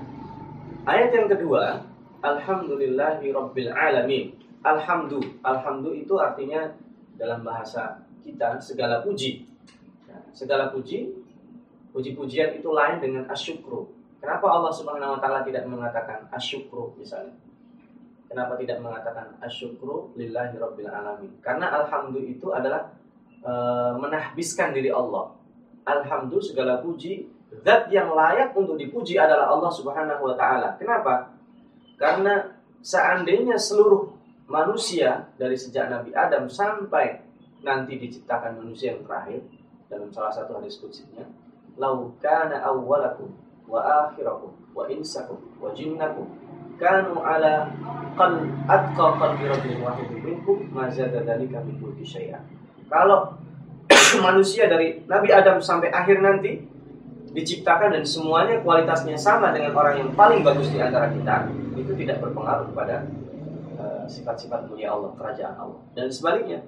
ayat 0.87 1.11
yang 1.11 1.27
kedua, 1.27 1.83
alhamdulillahi 2.23 3.35
rabbil 3.35 3.71
alamin. 3.75 4.33
Alhamdu, 4.63 5.19
alhamdu 5.43 5.91
itu 5.91 6.15
artinya 6.23 6.71
dalam 7.19 7.43
bahasa 7.43 7.99
kita 8.23 8.63
segala 8.63 9.03
puji. 9.03 9.43
Nah, 10.07 10.23
segala 10.31 10.71
puji, 10.71 11.11
puji-pujian 11.91 12.55
itu 12.63 12.71
lain 12.71 13.03
dengan 13.03 13.27
asyukru. 13.27 13.91
Kenapa 14.23 14.47
Allah 14.47 14.71
Subhanahu 14.71 15.19
wa 15.19 15.21
taala 15.21 15.43
tidak 15.43 15.67
mengatakan 15.67 16.31
asyukru 16.31 16.95
misalnya? 16.95 17.35
Kenapa 18.31 18.55
tidak 18.57 18.79
mengatakan 18.79 19.35
asyukru 19.43 20.15
lillahi 20.15 20.55
rabbil 20.57 20.89
alamin? 20.89 21.35
Karena 21.43 21.75
alhamdulillah 21.83 22.33
itu 22.33 22.49
adalah 22.55 22.95
e, 23.43 23.53
menahbiskan 23.99 24.71
diri 24.71 24.95
Allah. 24.95 25.35
Alhamdulillah 25.83 26.49
segala 26.55 26.79
puji 26.79 27.27
zat 27.67 27.91
yang 27.93 28.15
layak 28.15 28.55
untuk 28.55 28.79
dipuji 28.79 29.19
adalah 29.19 29.51
Allah 29.53 29.69
Subhanahu 29.75 30.23
wa 30.23 30.35
taala. 30.39 30.79
Kenapa? 30.79 31.32
Karena 32.03 32.51
seandainya 32.83 33.55
seluruh 33.55 34.11
manusia 34.51 35.31
dari 35.39 35.55
sejak 35.55 35.87
Nabi 35.87 36.11
Adam 36.11 36.51
sampai 36.51 37.23
nanti 37.63 37.95
diciptakan 37.95 38.59
manusia 38.59 38.99
yang 38.99 39.07
terakhir 39.07 39.47
dalam 39.87 40.11
salah 40.11 40.35
satu 40.35 40.59
hadis 40.59 40.83
kutsinya, 40.83 41.23
lau 41.79 42.11
kana 42.19 42.59
awwalakum 42.67 43.31
wa 43.71 44.11
akhirakum 44.11 44.51
wa 44.75 44.91
insakum 44.91 45.39
wa 45.63 45.71
jinnakum 45.71 46.27
kanu 46.83 47.23
ala 47.23 47.71
qal 48.19 48.51
atqa 48.67 49.07
qalbi 49.23 49.47
rajulin 49.47 49.79
wahidin 49.87 50.19
minkum 50.27 50.59
ma 50.75 50.91
zada 50.91 51.23
dzalika 51.23 51.63
min 51.63 51.79
syai'an. 52.03 52.43
Kalau 52.91 53.39
manusia 54.27 54.67
dari 54.67 55.07
Nabi 55.07 55.31
Adam 55.31 55.63
sampai 55.63 55.95
akhir 55.95 56.19
nanti 56.19 56.67
diciptakan 57.33 57.97
dan 57.97 58.05
semuanya 58.05 58.61
kualitasnya 58.61 59.17
sama 59.17 59.57
dengan 59.57 59.73
orang 59.73 60.05
yang 60.05 60.11
paling 60.13 60.45
bagus 60.45 60.69
di 60.69 60.79
antara 60.79 61.09
kita, 61.09 61.49
itu 61.75 61.93
tidak 61.97 62.21
berpengaruh 62.21 62.69
kepada 62.69 63.09
uh, 63.81 64.05
sifat-sifat 64.05 64.69
mulia 64.69 64.93
Allah, 64.93 65.17
kerajaan 65.17 65.57
Allah. 65.57 65.81
Dan 65.97 66.13
sebaliknya, 66.13 66.61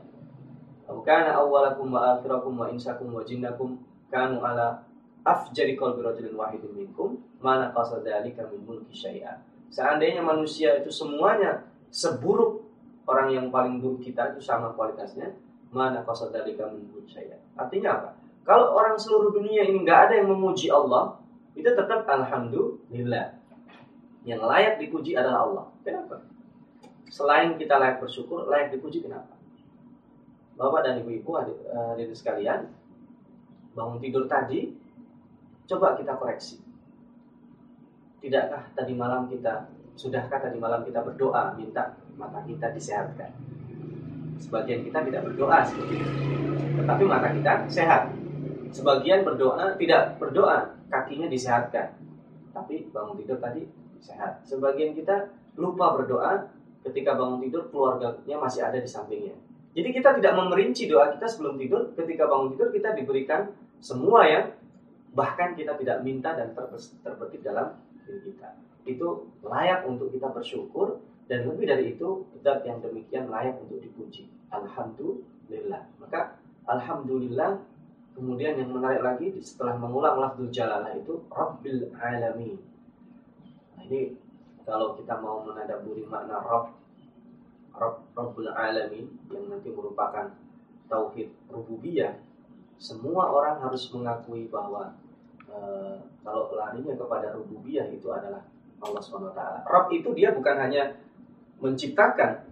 kana 1.05 1.37
awwalakum 1.37 1.93
wa 1.93 2.17
akhirakum 2.17 2.57
wa 2.57 2.67
insakum 2.73 3.13
wa 3.13 3.21
jinnakum 3.21 3.77
kanu 4.09 4.41
ala 4.41 4.85
afjari 5.25 5.77
qalbi 5.77 6.05
rajulin 6.05 6.37
wahidin 6.37 6.73
minkum 6.73 7.21
mana 7.45 7.73
qasadalika 7.73 8.49
min 8.49 8.65
mulki 8.65 8.93
syai'an. 8.97 9.45
Seandainya 9.69 10.25
manusia 10.25 10.81
itu 10.81 10.89
semuanya 10.89 11.69
seburuk 11.93 12.65
orang 13.05 13.37
yang 13.37 13.47
paling 13.53 13.85
buruk 13.85 14.01
kita 14.01 14.33
itu 14.33 14.41
sama 14.41 14.73
kualitasnya, 14.73 15.37
mana 15.73 16.01
qasadalika 16.05 16.73
min 16.73 16.89
mulki 16.89 17.21
syai'an. 17.21 17.41
Artinya 17.53 17.91
apa? 18.01 18.11
Kalau 18.45 18.77
orang 18.77 19.01
seluruh 19.01 19.33
dunia 19.33 19.65
ini 19.65 19.81
nggak 19.83 20.01
ada 20.09 20.15
yang 20.21 20.29
memuji 20.29 20.69
Allah, 20.69 21.17
itu 21.57 21.67
tetap 21.67 22.05
alhamdulillah. 22.05 23.41
Yang 24.25 24.41
layak 24.45 24.75
dipuji 24.81 25.17
adalah 25.17 25.49
Allah. 25.49 25.67
Kenapa? 25.81 26.25
Selain 27.09 27.57
kita 27.57 27.81
layak 27.81 28.05
bersyukur, 28.05 28.49
layak 28.49 28.73
dipuji 28.73 29.05
kenapa? 29.05 29.37
Bapak 30.55 30.87
dan 30.87 31.03
ibu-ibu 31.03 31.41
hadirin 31.41 32.15
sekalian, 32.15 32.71
bangun 33.75 33.99
tidur 33.99 34.31
tadi 34.31 34.85
Coba 35.65 35.97
kita 35.97 36.13
koreksi. 36.21 36.61
Tidakkah 38.21 38.69
tadi 38.77 38.93
malam 38.93 39.29
kita, 39.33 39.69
sudahkah 39.97 40.37
tadi 40.37 40.61
malam 40.61 40.85
kita 40.85 41.01
berdoa 41.01 41.57
minta 41.57 41.97
mata 42.21 42.45
kita 42.45 42.69
disehatkan? 42.73 43.33
Sebagian 44.37 44.85
kita 44.85 45.01
tidak 45.09 45.25
berdoa 45.25 45.65
seperti 45.65 46.05
itu. 46.05 46.13
Tetapi 46.85 47.03
mata 47.09 47.33
kita 47.33 47.53
sehat. 47.73 48.13
Sebagian 48.75 49.23
berdoa 49.23 49.79
tidak 49.79 50.19
berdoa, 50.19 50.75
kakinya 50.91 51.31
disehatkan. 51.31 51.95
Tapi 52.51 52.91
bangun 52.91 53.23
tidur 53.23 53.39
tadi 53.39 53.71
sehat. 54.03 54.43
Sebagian 54.43 54.99
kita 54.99 55.31
lupa 55.55 55.95
berdoa 55.95 56.51
ketika 56.83 57.15
bangun 57.15 57.39
tidur 57.39 57.71
keluarganya 57.71 58.37
masih 58.43 58.67
ada 58.67 58.83
di 58.83 58.91
sampingnya. 58.91 59.39
Jadi 59.75 59.89
kita 59.95 60.19
tidak 60.19 60.35
memerinci 60.35 60.91
doa 60.91 61.15
kita 61.15 61.27
sebelum 61.27 61.55
tidur. 61.55 61.95
Ketika 61.95 62.27
bangun 62.27 62.59
tidur 62.59 62.75
kita 62.75 62.99
diberikan 62.99 63.55
semua 63.79 64.27
yang 64.27 64.51
bahkan 65.15 65.55
kita 65.55 65.79
tidak 65.79 66.03
minta 66.03 66.35
dan 66.35 66.51
terbetik 67.03 67.47
dalam 67.47 67.79
diri 68.03 68.35
kita. 68.35 68.59
Itu 68.83 69.31
layak 69.47 69.87
untuk 69.87 70.11
kita 70.11 70.35
bersyukur 70.35 70.99
dan 71.31 71.47
lebih 71.47 71.71
dari 71.71 71.95
itu 71.95 72.27
zat 72.43 72.67
yang 72.67 72.83
demikian 72.83 73.31
layak 73.31 73.55
untuk 73.63 73.79
dipuji. 73.79 74.27
Alhamdulillah. 74.51 75.87
Maka 76.03 76.43
alhamdulillah 76.67 77.63
kemudian 78.15 78.57
yang 78.57 78.71
menarik 78.71 79.03
lagi 79.03 79.35
setelah 79.43 79.77
mengulang 79.77 80.17
lafzul 80.23 80.49
jalalah 80.49 80.95
itu 80.95 81.21
Rabbil 81.29 81.93
alamin. 81.99 82.57
Nah, 83.75 83.83
ini 83.91 84.15
kalau 84.65 84.95
kita 84.97 85.19
mau 85.21 85.43
menadaburi 85.45 86.07
makna 86.07 86.41
Rabb 86.41 86.73
Rabb 87.75 87.97
Rabbul 88.15 88.49
alamin 88.55 89.11
yang 89.29 89.45
nanti 89.51 89.69
merupakan 89.69 90.31
tauhid 90.87 91.29
rububiyah 91.51 92.15
semua 92.79 93.31
orang 93.35 93.59
harus 93.63 93.91
mengakui 93.91 94.47
bahwa 94.47 94.95
Eh, 95.55 95.97
kalau 96.27 96.51
larinya 96.57 96.99
kepada 96.99 97.31
rububiyah 97.31 97.87
itu 97.95 98.11
adalah 98.11 98.43
Allah 98.83 99.03
SWT. 99.03 99.41
Rob 99.69 99.87
itu 99.95 100.11
dia 100.19 100.35
bukan 100.35 100.57
hanya 100.59 100.99
menciptakan. 101.63 102.43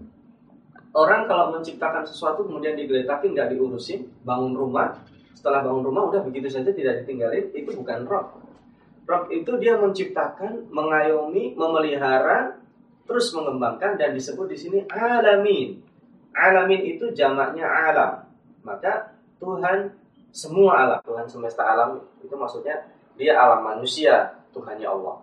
Orang 0.93 1.27
kalau 1.27 1.51
menciptakan 1.57 2.07
sesuatu 2.07 2.47
kemudian 2.47 2.79
digeletakin 2.79 3.33
nggak 3.35 3.57
diurusin, 3.57 4.13
bangun 4.23 4.55
rumah, 4.55 5.03
setelah 5.33 5.65
bangun 5.65 5.85
rumah 5.85 6.09
udah 6.13 6.23
begitu 6.25 6.49
saja 6.49 6.71
tidak 6.71 7.03
ditinggalin, 7.05 7.51
itu 7.53 7.71
bukan 7.75 8.07
Rob. 8.07 8.39
Rob 9.09 9.25
itu 9.35 9.53
dia 9.59 9.75
menciptakan, 9.77 10.71
mengayomi, 10.71 11.59
memelihara, 11.59 12.63
terus 13.09 13.35
mengembangkan 13.35 13.99
dan 13.99 14.15
disebut 14.15 14.47
di 14.47 14.57
sini 14.57 14.79
alamin. 14.89 15.83
Alamin 16.33 16.81
itu 16.97 17.13
jamaknya 17.13 17.67
alam. 17.69 18.25
Maka 18.63 19.13
Tuhan 19.43 19.99
Semua 20.33 20.81
alam, 20.81 21.01
Tuhan 21.05 21.29
semesta 21.29 21.61
alam 21.61 22.01
itu 22.25 22.33
maksudnya 22.33 22.89
dia 23.21 23.37
alam 23.37 23.61
manusia, 23.61 24.33
Tuhannya 24.57 24.89
Allah. 24.89 25.21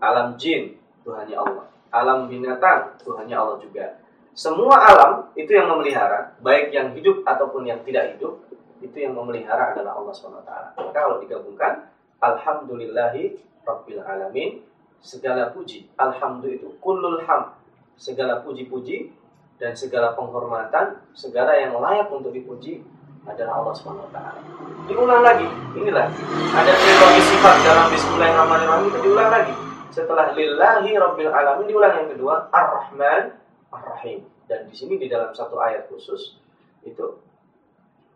Alam 0.00 0.40
jin, 0.40 0.72
Tuhannya 1.04 1.36
Allah. 1.36 1.68
Alam 1.92 2.32
binatang, 2.32 2.96
Tuhannya 3.04 3.36
Allah 3.36 3.60
juga. 3.60 4.00
Semua 4.32 4.80
alam 4.88 5.28
itu 5.36 5.52
yang 5.52 5.68
memelihara, 5.68 6.32
baik 6.40 6.72
yang 6.72 6.96
hidup 6.96 7.28
ataupun 7.28 7.68
yang 7.68 7.84
tidak 7.84 8.16
hidup, 8.16 8.40
itu 8.78 8.96
yang 8.96 9.14
memelihara 9.14 9.74
adalah 9.74 9.98
Allah 9.98 10.14
SWT. 10.14 10.52
Maka 10.78 10.90
kalau 10.94 11.18
digabungkan, 11.22 11.90
Alhamdulillahi 12.18 13.38
Rabbil 13.66 14.02
Alamin, 14.02 14.62
segala 14.98 15.54
puji, 15.54 15.90
Alhamdulillah 15.98 16.58
itu 16.58 16.68
kullul 16.82 17.22
ham, 17.26 17.54
segala 17.98 18.42
puji-puji 18.42 19.14
dan 19.58 19.74
segala 19.74 20.14
penghormatan, 20.14 21.02
segala 21.14 21.54
yang 21.58 21.74
layak 21.78 22.10
untuk 22.10 22.30
dipuji 22.30 22.82
adalah 23.26 23.60
Allah 23.60 23.74
SWT. 23.74 24.18
Diulang 24.88 25.20
lagi, 25.20 25.48
inilah 25.76 26.06
ada 26.54 26.72
trilogi 26.72 27.22
sifat 27.28 27.56
dalam 27.66 27.86
Bismillahirrahmanirrahim 27.92 28.86
itu 28.88 28.98
diulang 29.04 29.30
lagi. 29.30 29.54
Setelah 29.92 30.32
lillahi 30.32 30.94
rabbil 30.96 31.32
alamin 31.32 31.66
diulang 31.66 31.92
yang 31.98 32.08
kedua 32.14 32.48
ar-rahman 32.54 33.36
ar-rahim. 33.74 34.24
Dan 34.48 34.64
di 34.64 34.72
sini 34.72 34.96
di 34.96 35.12
dalam 35.12 35.34
satu 35.36 35.60
ayat 35.60 35.92
khusus 35.92 36.40
itu 36.86 37.20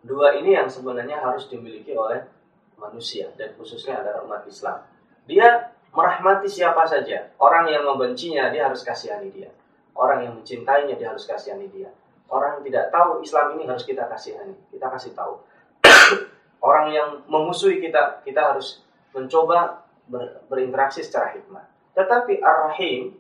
dua 0.02 0.34
ini 0.38 0.58
yang 0.58 0.66
sebenarnya 0.66 1.22
harus 1.22 1.46
dimiliki 1.46 1.94
oleh 1.94 2.22
manusia 2.78 3.30
dan 3.38 3.54
khususnya 3.54 4.02
adalah 4.02 4.26
umat 4.26 4.42
Islam. 4.50 4.82
Dia 5.30 5.70
merahmati 5.94 6.50
siapa 6.50 6.82
saja. 6.82 7.30
Orang 7.38 7.70
yang 7.70 7.86
membencinya 7.86 8.50
dia 8.50 8.66
harus 8.66 8.82
kasihani 8.82 9.30
dia. 9.30 9.50
Orang 9.94 10.24
yang 10.24 10.34
mencintainya 10.34 10.98
dia 10.98 11.14
harus 11.14 11.28
kasihani 11.28 11.70
dia. 11.70 11.92
Orang 12.32 12.58
yang 12.58 12.64
tidak 12.64 12.84
tahu 12.90 13.20
Islam 13.20 13.60
ini 13.60 13.68
harus 13.68 13.84
kita 13.84 14.08
kasihani. 14.08 14.56
Kita 14.72 14.88
kasih 14.88 15.12
tahu. 15.12 15.36
Orang 16.68 16.90
yang 16.90 17.20
memusuhi 17.28 17.78
kita, 17.78 18.24
kita 18.24 18.54
harus 18.54 18.80
mencoba 19.12 19.84
ber, 20.08 20.40
berinteraksi 20.48 21.04
secara 21.04 21.36
hikmah. 21.36 21.68
Tetapi 21.92 22.40
Ar-Rahim, 22.40 23.12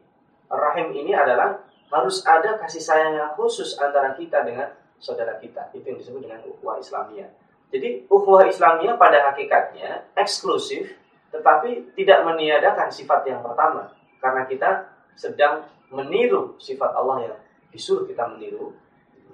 Ar-Rahim 0.48 0.96
ini 0.96 1.12
adalah 1.12 1.60
harus 1.92 2.24
ada 2.24 2.56
kasih 2.56 2.80
sayang 2.80 3.12
yang 3.20 3.30
khusus 3.36 3.76
antara 3.76 4.16
kita 4.16 4.40
dengan 4.48 4.72
saudara 5.02 5.34
kita. 5.42 5.74
Itu 5.74 5.82
yang 5.90 5.98
disebut 5.98 6.22
dengan 6.22 6.40
ukhuwah 6.46 6.78
Islamiyah. 6.78 7.28
Jadi 7.74 8.06
ukhuwah 8.06 8.46
Islamiyah 8.46 8.94
pada 8.94 9.34
hakikatnya 9.34 10.14
eksklusif, 10.14 10.94
tetapi 11.34 11.98
tidak 11.98 12.22
meniadakan 12.22 12.88
sifat 12.94 13.26
yang 13.26 13.42
pertama. 13.42 13.90
Karena 14.22 14.46
kita 14.46 14.70
sedang 15.18 15.66
meniru 15.90 16.54
sifat 16.62 16.94
Allah 16.94 17.26
yang 17.26 17.36
disuruh 17.74 18.06
kita 18.06 18.30
meniru. 18.30 18.70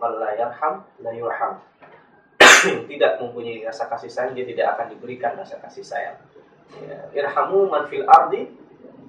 Malayarham 0.00 0.88
la 1.04 1.12
yurham. 1.12 1.60
tidak 2.90 3.20
mempunyai 3.20 3.66
rasa 3.66 3.87
kasih 3.90 4.08
sayang, 4.08 4.32
dia 4.32 4.46
tidak 4.48 4.78
akan 4.78 4.96
diberikan 4.96 5.37
rasa 5.37 5.60
kasih 5.60 5.84
sayang. 5.84 6.16
Ya, 6.84 6.98
irhamu 7.25 7.66
man 7.66 7.88
fil 7.88 8.04
ardi 8.04 8.46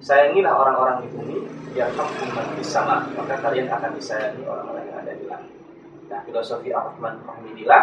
sayangilah 0.00 0.52
orang-orang 0.56 1.04
di 1.04 1.08
bumi 1.12 1.38
yarhamkum 1.76 2.28
man 2.32 2.46
fis 2.56 2.72
sama 2.72 3.04
maka 3.12 3.36
kalian 3.36 3.68
akan 3.68 3.92
disayangi 3.92 4.42
orang-orang 4.48 4.84
yang 4.88 4.98
ada 5.04 5.12
di 5.12 5.24
langit. 5.28 5.54
Nah, 6.10 6.26
filosofi 6.26 6.74
Ar-Rahman 6.74 7.22
Rahimillah 7.22 7.82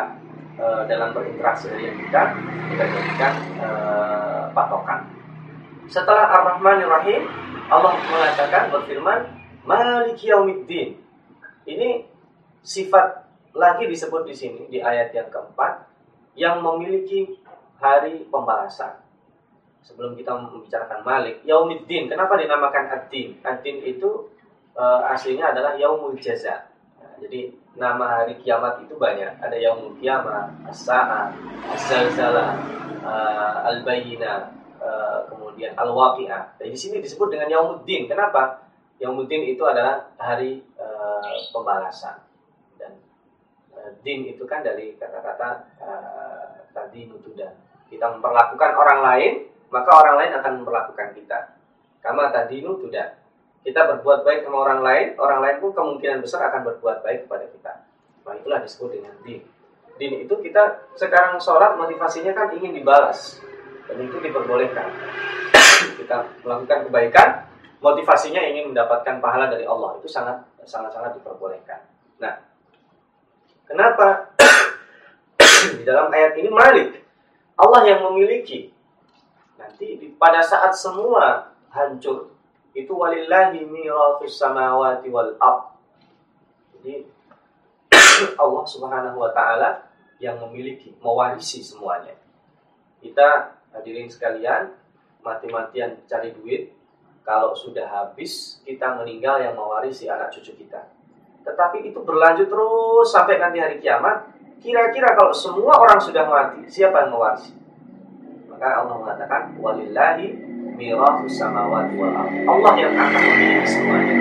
e, 0.59 0.65
dalam 0.91 1.15
berinteraksi 1.15 1.71
dengan 1.71 1.95
kita 1.95 2.21
kita 2.75 2.85
jadikan 2.91 3.33
e, 3.55 3.69
patokan. 4.51 5.07
Setelah 5.87 6.27
Ar-Rahman 6.35 6.83
Rahim, 6.83 7.23
Allah 7.71 7.95
mengatakan 7.95 8.67
berfirman 8.67 9.31
Malik 9.63 10.19
Yaumiddin. 10.19 10.99
Ini 11.63 12.03
sifat 12.59 13.31
lagi 13.55 13.87
disebut 13.87 14.27
di 14.27 14.35
sini 14.35 14.67
di 14.67 14.83
ayat 14.83 15.15
yang 15.15 15.31
keempat 15.31 15.87
yang 16.35 16.59
memiliki 16.59 17.39
hari 17.79 18.27
pembalasan. 18.27 19.07
Sebelum 19.87 20.19
kita 20.19 20.35
membicarakan 20.35 20.99
Malik, 21.07 21.47
Yaumiddin. 21.47 22.11
Kenapa 22.11 22.35
dinamakan 22.35 22.91
Ad-Din? 22.91 23.39
Ad-Din 23.39 23.87
itu 23.87 24.35
e, 24.75 24.83
aslinya 25.15 25.55
adalah 25.55 25.79
Yaumul 25.79 26.19
Jaza. 26.19 26.66
Jadi 27.17 27.49
nama 27.73 28.21
hari 28.21 28.37
kiamat 28.41 28.85
itu 28.85 28.93
banyak. 28.97 29.41
Ada 29.41 29.57
Yaumul 29.57 29.97
Kiamat, 29.97 30.53
As-Sa'ah, 30.69 31.33
As-Zalzalah, 31.73 32.49
uh, 33.01 33.55
Al-Bayyinah, 33.73 34.37
uh, 34.77 35.19
kemudian 35.29 35.73
Al-Waqi'ah. 35.73 36.61
Di 36.61 36.77
sini 36.77 37.01
disebut 37.01 37.33
dengan 37.33 37.49
Yaumuddin. 37.49 38.05
Kenapa? 38.05 38.69
Yaumuddin 39.01 39.49
itu 39.49 39.65
adalah 39.65 40.13
hari 40.21 40.61
uh, 40.77 41.37
pembalasan. 41.49 42.21
Dan 42.77 43.01
din 44.05 44.29
itu 44.29 44.45
kan 44.45 44.61
dari 44.61 44.93
kata-kata 44.97 45.63
tadi 46.73 47.09
nutuda. 47.09 47.49
Kita 47.89 48.13
memperlakukan 48.13 48.71
orang 48.77 48.99
lain, 49.01 49.33
maka 49.73 49.89
orang 49.95 50.15
lain 50.21 50.31
akan 50.37 50.51
memperlakukan 50.61 51.09
kita. 51.17 51.39
Kama 52.03 52.29
tadi 52.29 52.61
nutuda. 52.61 53.26
Kita 53.67 53.83
berbuat 53.83 54.23
baik 54.23 54.47
sama 54.47 54.63
orang 54.63 54.79
lain, 54.79 55.07
orang 55.19 55.43
lain 55.43 55.55
pun 55.59 55.75
kemungkinan 55.75 56.23
besar 56.23 56.47
akan 56.47 56.71
berbuat 56.71 57.03
baik 57.03 57.27
kepada 57.27 57.51
kita. 57.51 57.73
Nah 58.23 58.39
itulah 58.39 58.63
disebut 58.63 58.95
dengan 58.95 59.11
din. 59.27 59.43
Din 59.99 60.23
itu 60.23 60.35
kita 60.39 60.87
sekarang 60.95 61.35
sholat 61.35 61.75
motivasinya 61.75 62.31
kan 62.31 62.47
ingin 62.55 62.71
dibalas. 62.71 63.43
Dan 63.91 64.07
itu 64.07 64.23
diperbolehkan. 64.23 64.87
kita 65.99 66.31
melakukan 66.47 66.87
kebaikan, 66.87 67.43
motivasinya 67.83 68.39
ingin 68.39 68.71
mendapatkan 68.71 69.19
pahala 69.19 69.51
dari 69.51 69.67
Allah 69.67 69.99
itu 69.99 70.07
sangat 70.07 70.47
sangat 70.63 70.95
sangat 70.95 71.19
diperbolehkan. 71.19 71.83
Nah, 72.23 72.39
kenapa 73.67 74.31
di 75.75 75.83
dalam 75.83 76.07
ayat 76.07 76.39
ini 76.39 76.47
Malik 76.47 77.03
Allah 77.59 77.83
yang 77.83 77.99
memiliki 78.07 78.71
nanti 79.59 80.15
pada 80.15 80.39
saat 80.39 80.71
semua 80.71 81.51
hancur 81.67 82.36
itu 82.77 82.93
walillahi 82.93 83.65
mirathus 83.65 84.37
samawati 84.37 85.09
wal 85.09 85.33
ard. 85.41 85.73
Jadi 86.77 87.09
Allah 88.41 88.63
Subhanahu 88.69 89.17
wa 89.17 89.33
taala 89.33 89.89
yang 90.21 90.37
memiliki, 90.45 90.93
mewarisi 91.01 91.65
semuanya. 91.65 92.13
Kita 93.01 93.57
hadirin 93.73 94.05
sekalian, 94.05 94.77
mati-matian 95.25 96.05
cari 96.05 96.33
duit, 96.37 96.73
kalau 97.25 97.57
sudah 97.57 97.89
habis, 97.89 98.61
kita 98.61 98.93
meninggal 99.01 99.41
yang 99.41 99.57
mewarisi 99.57 100.05
anak 100.05 100.29
cucu 100.29 100.53
kita. 100.53 100.85
Tetapi 101.45 101.81
itu 101.89 101.99
berlanjut 102.05 102.45
terus 102.45 103.07
sampai 103.09 103.41
nanti 103.41 103.57
hari 103.57 103.81
kiamat. 103.81 104.37
Kira-kira 104.57 105.13
kalau 105.17 105.33
semua 105.33 105.77
orang 105.77 106.01
sudah 106.01 106.25
mati, 106.25 106.65
siapa 106.69 107.05
yang 107.05 107.13
mewarisi? 107.13 107.53
Maka 108.49 108.85
Allah 108.85 108.95
mengatakan, 108.97 109.53
Walillahi 109.61 110.46
mirathus 110.77 111.41
samawati 111.41 111.97
wal 111.97 112.13
Allah 112.13 112.73
yang 112.77 112.93
akan 112.93 113.21
memiliki 113.25 113.67
semuanya. 113.67 114.15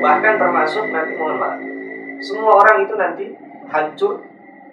Bahkan 0.00 0.34
termasuk 0.40 0.84
nanti 0.90 1.12
mohon 1.20 1.36
maaf. 1.38 1.60
Semua 2.24 2.52
orang 2.58 2.76
itu 2.82 2.94
nanti 2.96 3.24
hancur 3.68 4.24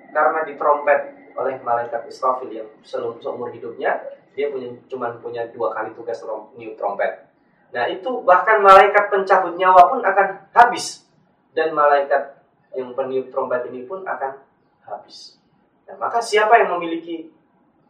karena 0.09 0.39
ditrompet 0.47 0.99
oleh 1.37 1.55
malaikat 1.61 2.07
Israfil 2.09 2.49
yang 2.49 2.67
seluruh 2.81 3.19
seumur 3.21 3.51
hidupnya 3.53 3.99
dia 4.33 4.49
punya 4.49 4.71
cuma 4.87 5.11
punya 5.19 5.45
dua 5.51 5.75
kali 5.75 5.91
tugas 5.93 6.23
new 6.55 6.71
trompet 6.75 7.29
Nah 7.69 7.85
itu 7.85 8.09
bahkan 8.25 8.65
malaikat 8.65 9.13
pencabut 9.13 9.53
nyawa 9.53 9.93
pun 9.93 10.01
akan 10.01 10.27
habis 10.53 11.05
dan 11.53 11.73
malaikat 11.73 12.41
yang 12.73 12.93
peniup 12.97 13.29
trompet 13.29 13.69
ini 13.69 13.85
pun 13.85 14.01
akan 14.05 14.41
habis. 14.85 15.37
Nah, 15.85 15.97
maka 15.97 16.21
siapa 16.21 16.57
yang 16.57 16.77
memiliki 16.77 17.29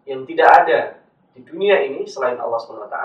yang 0.04 0.24
tidak 0.28 0.50
ada 0.64 0.80
di 1.34 1.42
dunia 1.46 1.80
ini 1.86 2.04
selain 2.06 2.38
Allah 2.40 2.60
SWT? 2.60 2.98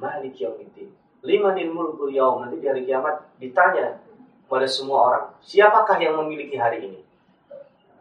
Malik 0.00 0.34
yaumiddin. 0.38 0.88
Limanil 1.20 1.70
mulkul 1.70 2.08
yaum. 2.14 2.44
Nanti 2.44 2.56
di 2.62 2.66
hari 2.66 2.88
kiamat 2.88 3.36
ditanya 3.36 4.00
pada 4.50 4.66
semua 4.66 4.98
orang, 5.06 5.24
siapakah 5.44 6.00
yang 6.02 6.18
memiliki 6.18 6.58
hari 6.58 6.90
ini? 6.90 7.00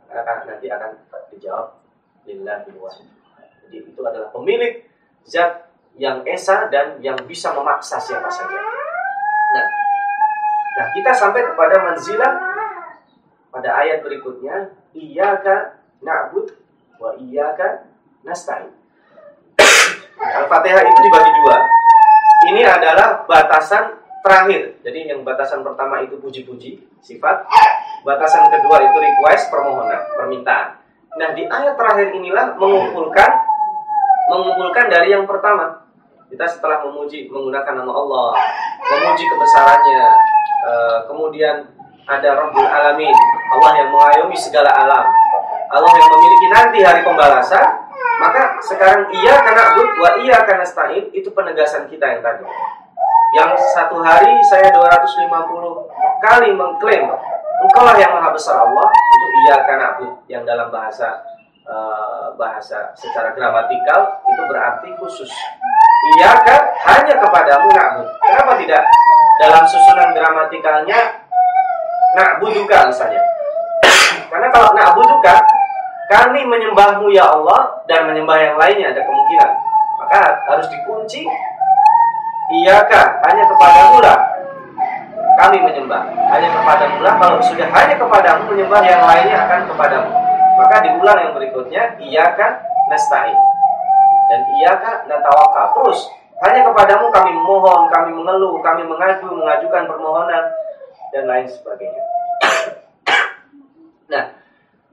Akan 0.10 0.50
nanti 0.50 0.66
akan 0.66 0.98
dijawab 1.30 1.78
lillahi 2.26 2.74
wahid. 2.80 3.06
Jadi 3.70 3.86
itu 3.86 4.02
adalah 4.02 4.34
pemilik 4.34 4.82
zat 5.30 5.70
yang 6.00 6.26
esa 6.26 6.66
dan 6.74 6.98
yang 7.04 7.20
bisa 7.30 7.54
memaksa 7.54 8.02
siapa 8.02 8.26
saja. 8.32 8.58
Nah, 9.54 9.68
nah 10.80 10.88
kita 10.98 11.12
sampai 11.14 11.46
kepada 11.46 11.76
manzilah 11.86 12.34
pada 13.54 13.70
ayat 13.86 14.02
berikutnya, 14.02 14.74
iyyaka 14.98 15.78
na'bud 16.02 16.50
wa 16.98 17.14
iyyaka 17.20 17.86
nasta'in. 18.26 18.79
Al-Fatihah 20.20 20.84
itu 20.84 21.00
dibagi 21.00 21.32
dua. 21.40 21.58
Ini 22.52 22.62
adalah 22.68 23.24
batasan 23.24 24.00
terakhir. 24.20 24.80
Jadi 24.84 25.12
yang 25.12 25.24
batasan 25.24 25.64
pertama 25.64 26.04
itu 26.04 26.20
puji-puji, 26.20 26.80
sifat. 27.00 27.48
Batasan 28.04 28.48
kedua 28.52 28.84
itu 28.84 28.98
request, 29.00 29.52
permohonan, 29.52 30.00
permintaan. 30.16 30.80
Nah, 31.20 31.30
di 31.36 31.44
ayat 31.48 31.76
terakhir 31.76 32.16
inilah 32.16 32.56
mengumpulkan 32.56 33.32
mengumpulkan 34.30 34.86
dari 34.88 35.12
yang 35.12 35.26
pertama. 35.26 35.84
Kita 36.30 36.46
setelah 36.46 36.86
memuji 36.86 37.26
menggunakan 37.26 37.74
nama 37.74 37.90
Allah, 37.90 38.38
memuji 38.86 39.26
kebesarannya, 39.26 40.04
uh, 40.62 40.98
kemudian 41.10 41.66
ada 42.06 42.30
Rabbul 42.38 42.70
Alamin, 42.70 43.18
Allah 43.58 43.72
yang 43.82 43.90
mengayomi 43.90 44.38
segala 44.38 44.70
alam. 44.70 45.10
Allah 45.74 45.92
yang 45.98 46.08
memiliki 46.14 46.48
nanti 46.54 46.80
hari 46.86 47.02
pembalasan, 47.02 47.79
maka 48.20 48.60
sekarang 48.60 49.08
iya 49.16 49.40
karena 49.40 49.72
abud 49.72 49.90
wa 49.96 50.12
iya 50.20 50.44
karena 50.44 50.68
stain 50.68 51.08
itu 51.16 51.32
penegasan 51.32 51.88
kita 51.88 52.04
yang 52.04 52.22
tadi. 52.22 52.44
Yang 53.32 53.62
satu 53.72 54.04
hari 54.04 54.42
saya 54.52 54.74
250 54.76 55.30
kali 56.20 56.50
mengklaim 56.52 57.08
engkau 57.60 57.84
lah 57.88 57.96
yang 57.96 58.12
maha 58.12 58.36
besar 58.36 58.60
Allah 58.60 58.88
itu 58.92 59.28
iya 59.48 59.56
karena 59.64 59.96
abud 59.96 60.12
yang 60.28 60.44
dalam 60.44 60.68
bahasa 60.68 61.24
uh, 61.64 62.36
bahasa 62.36 62.92
secara 63.00 63.32
gramatikal 63.32 64.20
itu 64.28 64.42
berarti 64.52 64.90
khusus. 65.00 65.32
Iya 66.20 66.32
kan 66.44 66.62
hanya 66.92 67.16
kepadamu 67.20 67.68
na'bud. 67.72 68.08
Kenapa 68.24 68.54
tidak 68.60 68.84
dalam 69.40 69.64
susunan 69.64 70.10
gramatikalnya 70.12 71.00
na'buduka 72.20 72.88
misalnya? 72.88 73.24
Karena 74.32 74.48
kalau 74.52 74.76
na'buduka 74.76 75.59
kami 76.10 76.42
menyembahmu 76.50 77.14
ya 77.14 77.30
Allah 77.30 77.86
dan 77.86 78.10
menyembah 78.10 78.38
yang 78.42 78.56
lainnya 78.58 78.92
ada 78.92 79.02
kemungkinan. 79.06 79.52
Maka 80.02 80.22
harus 80.50 80.68
dikunci 80.74 81.22
Iyakah 82.50 83.22
hanya 83.30 83.46
kepadamu 83.46 84.02
lah 84.02 84.18
kami 85.38 85.62
menyembah. 85.62 86.02
Hanya 86.34 86.50
kepadamu 86.50 86.98
lah 87.06 87.14
kalau 87.22 87.38
sudah 87.46 87.70
hanya 87.70 87.96
kepadamu 87.96 88.42
menyembah 88.50 88.82
yang 88.82 89.06
lainnya 89.06 89.38
akan 89.46 89.70
kepadamu. 89.70 90.10
Maka 90.58 90.76
diulang 90.84 91.20
yang 91.22 91.34
berikutnya 91.38 91.84
iyaka 92.02 92.60
nasta'in. 92.90 93.38
Dan 94.34 94.42
iyaka 94.58 95.06
natawakal. 95.06 95.78
Terus 95.78 96.10
hanya 96.42 96.66
kepadamu 96.68 97.14
kami 97.14 97.32
memohon, 97.38 97.88
kami 97.94 98.12
mengeluh, 98.18 98.58
kami 98.66 98.84
mengadu, 98.84 99.30
mengajukan 99.30 99.86
permohonan 99.86 100.44
dan 101.14 101.24
lain 101.30 101.48
sebagainya. 101.48 102.04
nah, 104.12 104.26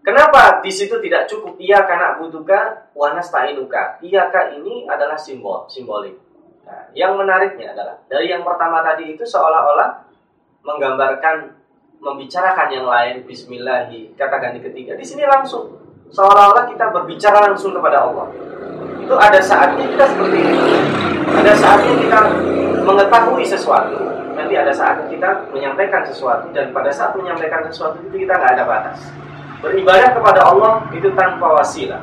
Kenapa 0.07 0.63
di 0.63 0.71
situ 0.71 1.03
tidak 1.03 1.27
cukup 1.27 1.59
iya 1.59 1.83
karena 1.83 2.15
butuhka 2.15 2.95
wanas 2.95 3.27
ta'inuka? 3.27 3.99
Iyaka 3.99 4.55
ini 4.55 4.87
adalah 4.87 5.19
simbol, 5.19 5.67
simbolik. 5.67 6.15
Nah, 6.63 6.87
yang 6.95 7.19
menariknya 7.19 7.75
adalah 7.75 7.99
dari 8.07 8.31
yang 8.31 8.47
pertama 8.47 8.87
tadi 8.87 9.19
itu 9.19 9.27
seolah-olah 9.27 10.07
menggambarkan 10.63 11.51
membicarakan 11.99 12.69
yang 12.71 12.87
lain 12.87 13.27
bismillahi 13.27 14.15
kata 14.15 14.39
ganti 14.39 14.63
ketiga. 14.63 14.95
Di 14.95 15.03
sini 15.03 15.27
langsung 15.27 15.75
seolah-olah 16.15 16.71
kita 16.71 16.87
berbicara 16.95 17.51
langsung 17.51 17.75
kepada 17.75 18.07
Allah. 18.07 18.31
Itu 19.03 19.19
ada 19.19 19.43
saatnya 19.43 19.91
kita 19.91 20.07
seperti 20.07 20.39
ini. 20.39 20.75
Ada 21.35 21.53
saatnya 21.59 21.95
kita 21.99 22.19
mengetahui 22.87 23.43
sesuatu. 23.43 23.99
Nanti 24.39 24.55
ada 24.55 24.71
saatnya 24.71 25.11
kita 25.11 25.51
menyampaikan 25.51 26.07
sesuatu 26.07 26.47
dan 26.55 26.71
pada 26.71 26.95
saat 26.95 27.11
menyampaikan 27.19 27.67
sesuatu 27.67 27.99
itu 28.07 28.23
kita 28.23 28.39
nggak 28.39 28.55
ada 28.55 28.63
batas 28.71 29.26
beribadah 29.61 30.13
kepada 30.13 30.41
Allah 30.47 30.73
itu 30.93 31.09
tanpa 31.17 31.47
wasilah. 31.57 32.03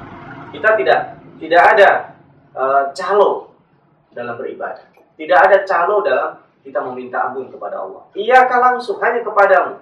Kita 0.53 0.77
tidak 0.77 0.99
tidak 1.41 1.61
ada 1.75 1.89
uh, 2.53 2.83
calo 2.93 3.53
dalam 4.13 4.37
beribadah. 4.37 4.85
Tidak 5.13 5.37
ada 5.37 5.61
calo 5.65 6.01
dalam 6.01 6.41
kita 6.63 6.79
meminta 6.89 7.29
ampun 7.29 7.51
kepada 7.51 7.83
Allah. 7.83 8.07
Iya 8.15 8.47
langsung 8.47 8.97
hanya 9.03 9.21
kepadamu. 9.21 9.81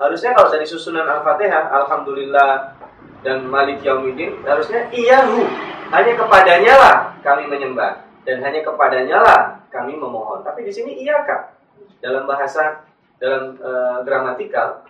Harusnya 0.00 0.32
kalau 0.32 0.48
dari 0.48 0.64
susunan 0.64 1.04
Al-Fatihah, 1.04 1.76
Alhamdulillah 1.84 2.72
dan 3.20 3.44
Malik 3.44 3.84
Yaumiddin, 3.84 4.40
harusnya 4.48 4.88
iyahu. 4.88 5.44
Hanya 5.90 6.14
kepadanya 6.14 6.74
lah 6.78 6.96
kami 7.20 7.50
menyembah 7.50 8.06
dan 8.22 8.38
hanya 8.46 8.62
kepadanya 8.62 9.18
lah 9.20 9.40
kami 9.74 9.98
memohon. 9.98 10.40
Tapi 10.46 10.64
di 10.64 10.72
sini 10.72 11.02
iyaka. 11.02 11.52
Dalam 12.00 12.24
bahasa 12.24 12.86
dalam 13.20 13.60
uh, 13.60 14.00
gramatikal 14.06 14.88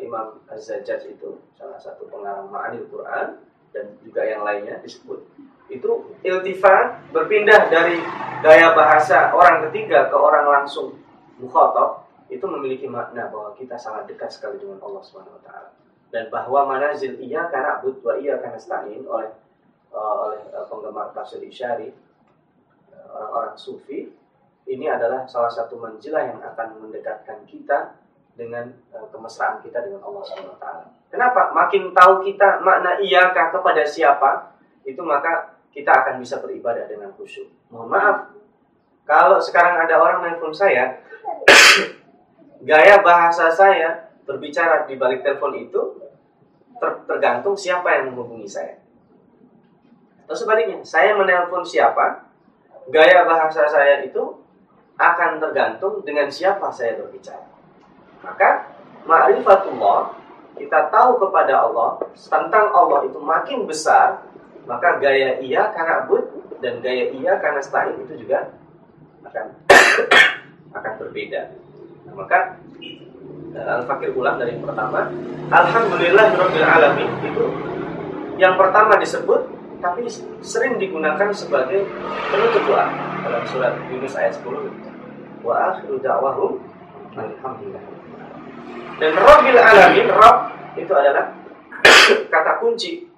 Imam 0.00 0.40
Az-Zajjaj 0.48 1.08
itu 1.10 1.40
salah 1.56 1.78
satu 1.80 2.08
pengarang 2.08 2.48
Ma'anil 2.48 2.88
Quran 2.88 3.40
dan 3.74 3.84
juga 4.00 4.22
yang 4.24 4.46
lainnya 4.46 4.78
disebut. 4.80 5.20
Itu 5.68 6.14
iltifat 6.20 7.10
berpindah 7.10 7.72
dari 7.72 7.98
gaya 8.44 8.76
bahasa 8.76 9.32
orang 9.32 9.68
ketiga 9.68 10.12
ke 10.12 10.16
orang 10.16 10.46
langsung 10.46 10.96
mukhatab 11.40 12.04
itu 12.28 12.44
memiliki 12.44 12.86
makna 12.88 13.28
bahwa 13.28 13.52
kita 13.56 13.76
sangat 13.76 14.08
dekat 14.08 14.32
sekali 14.32 14.60
dengan 14.60 14.80
Allah 14.80 15.02
Subhanahu 15.02 15.36
wa 15.40 15.42
taala. 15.44 15.70
Dan 16.14 16.30
bahwa 16.30 16.70
manazil 16.70 17.18
iya 17.18 17.50
karena 17.50 17.80
abud 17.80 17.98
wa 18.04 18.14
iya 18.14 18.38
karena 18.38 18.60
stain 18.60 19.02
oleh 19.02 19.34
uh, 19.90 20.14
oleh 20.30 20.40
uh, 20.54 20.64
penggemar 20.70 21.10
tafsir 21.10 21.42
Isyari 21.42 21.90
orang-orang 23.14 23.56
sufi 23.58 24.10
ini 24.64 24.86
adalah 24.88 25.28
salah 25.28 25.52
satu 25.52 25.78
manjilah 25.78 26.34
yang 26.34 26.40
akan 26.40 26.82
mendekatkan 26.82 27.44
kita 27.46 27.94
dengan 28.34 28.66
uh, 28.90 29.06
kemesraan 29.10 29.62
kita 29.62 29.82
dengan 29.86 30.02
Allah 30.02 30.22
SWT. 30.26 30.66
Kenapa? 31.10 31.54
Makin 31.54 31.94
tahu 31.94 32.26
kita 32.26 32.58
makna 32.60 32.98
iyakah 32.98 33.54
kepada 33.54 33.86
siapa, 33.86 34.58
itu 34.82 34.98
maka 35.00 35.54
kita 35.70 35.90
akan 35.90 36.18
bisa 36.18 36.42
beribadah 36.42 36.86
dengan 36.90 37.14
khusyuk. 37.14 37.46
Mohon 37.70 37.88
maaf, 37.94 38.16
kalau 39.06 39.38
sekarang 39.38 39.86
ada 39.86 39.94
orang 39.98 40.26
nelfon 40.26 40.50
saya, 40.50 40.98
gaya 42.70 42.98
bahasa 43.06 43.50
saya 43.50 44.10
berbicara 44.26 44.86
di 44.90 44.98
balik 44.98 45.22
telepon 45.22 45.54
itu 45.54 46.02
ter 46.82 46.90
tergantung 47.06 47.54
siapa 47.54 47.86
yang 47.94 48.10
menghubungi 48.10 48.50
saya. 48.50 48.82
Atau 50.26 50.34
sebaliknya, 50.34 50.82
saya 50.82 51.14
menelpon 51.14 51.62
siapa, 51.62 52.26
gaya 52.90 53.22
bahasa 53.22 53.68
saya 53.70 54.02
itu 54.02 54.42
akan 54.98 55.38
tergantung 55.38 56.02
dengan 56.02 56.26
siapa 56.26 56.70
saya 56.74 56.98
berbicara. 56.98 57.53
Maka 58.24 58.72
ma'rifatullah 59.04 60.16
kita 60.56 60.88
tahu 60.88 61.20
kepada 61.28 61.68
Allah 61.68 62.00
tentang 62.16 62.72
Allah 62.72 63.04
itu 63.04 63.20
makin 63.20 63.68
besar, 63.68 64.24
maka 64.64 64.96
gaya 64.98 65.38
iya 65.44 65.68
karena 65.76 66.08
bud 66.08 66.24
dan 66.64 66.80
gaya 66.80 67.12
iya 67.12 67.36
karena 67.38 67.60
stain 67.60 68.00
itu 68.00 68.24
juga 68.24 68.54
akan 69.28 69.46
akan 70.78 70.92
berbeda. 71.04 71.52
Nah, 72.08 72.14
maka 72.16 72.56
Al-Fakir 73.54 74.10
ulang 74.18 74.34
dari 74.34 74.58
yang 74.58 74.66
pertama 74.66 75.06
Alhamdulillah 75.46 76.26
Alamin 76.74 77.10
itu 77.22 77.46
yang 78.34 78.58
pertama 78.58 78.98
disebut 78.98 79.46
tapi 79.78 80.10
sering 80.42 80.74
digunakan 80.80 81.30
sebagai 81.30 81.86
penutup 82.32 82.62
doa 82.66 82.90
dalam 83.22 83.42
surat 83.46 83.78
Yunus 83.92 84.18
ayat 84.18 84.34
10 84.42 85.46
wa 85.46 85.54
akhiru 85.70 86.02
da'wahum 86.02 86.58
alhamdulillah 87.14 87.93
dan 88.94 89.12
Rabbil 89.18 89.58
Alamin, 89.58 90.08
Rabb 90.10 90.38
itu 90.78 90.92
adalah 90.94 91.34
kata 92.34 92.62
kunci 92.62 93.10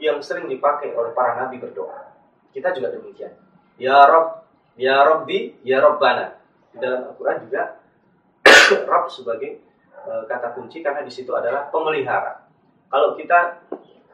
yang 0.00 0.16
sering 0.24 0.48
dipakai 0.48 0.96
oleh 0.96 1.12
para 1.12 1.36
nabi 1.36 1.60
berdoa. 1.60 2.08
Kita 2.50 2.72
juga 2.72 2.88
demikian. 2.96 3.36
Ya 3.76 4.00
Rabb, 4.08 4.48
Ya 4.80 5.04
Rabbi, 5.04 5.60
Ya 5.60 5.84
Rabbana. 5.84 6.40
Di 6.72 6.80
dalam 6.80 7.12
Al-Quran 7.12 7.36
juga 7.44 7.62
Rabb 8.90 9.12
sebagai 9.12 9.60
uh, 10.08 10.24
kata 10.24 10.56
kunci 10.56 10.80
karena 10.80 11.04
di 11.04 11.12
situ 11.12 11.36
adalah 11.36 11.68
pemelihara. 11.68 12.48
Kalau 12.88 13.14
kita 13.14 13.60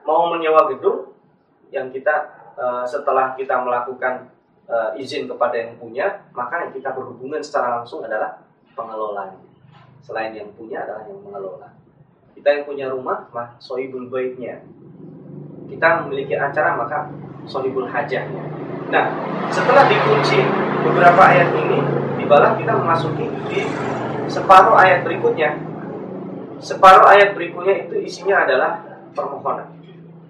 mau 0.02 0.28
menyewa 0.34 0.66
gedung 0.74 1.14
yang 1.70 1.90
kita 1.94 2.34
uh, 2.58 2.82
setelah 2.82 3.38
kita 3.38 3.62
melakukan 3.62 4.26
uh, 4.66 4.90
izin 4.98 5.30
kepada 5.30 5.54
yang 5.54 5.78
punya, 5.78 6.06
maka 6.34 6.66
yang 6.66 6.72
kita 6.74 6.90
berhubungan 6.92 7.40
secara 7.40 7.78
langsung 7.80 8.02
adalah 8.02 8.42
pengelolanya. 8.74 9.46
Selain 10.06 10.30
yang 10.38 10.46
punya 10.54 10.86
adalah 10.86 11.02
yang 11.10 11.18
mengelola. 11.18 11.74
Kita 12.38 12.48
yang 12.54 12.62
punya 12.62 12.86
rumah, 12.94 13.26
mah 13.34 13.58
sohibul 13.58 14.06
baiknya. 14.06 14.62
Kita 15.66 16.06
memiliki 16.06 16.38
acara, 16.38 16.78
maka 16.78 17.10
sohibul 17.50 17.90
hajahnya. 17.90 18.46
Nah, 18.86 19.10
setelah 19.50 19.90
dikunci 19.90 20.38
beberapa 20.86 21.26
ayat 21.26 21.50
ini, 21.58 21.82
dibalah 22.22 22.54
kita 22.54 22.78
memasuki 22.78 23.26
di 23.50 23.66
separuh 24.30 24.78
ayat 24.78 25.02
berikutnya. 25.02 25.58
Separuh 26.62 27.10
ayat 27.10 27.34
berikutnya 27.34 27.90
itu 27.90 27.98
isinya 28.06 28.46
adalah 28.46 28.78
permohonan. 29.10 29.74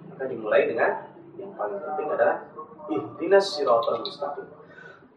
Maka 0.09 0.25
dimulai 0.25 0.73
dengan 0.73 1.05
yang 1.37 1.53
paling 1.53 1.77
penting 1.85 2.07
adalah 2.17 2.49
ihdinas 2.89 3.45
siratal 3.53 4.01
mustaqim. 4.01 4.45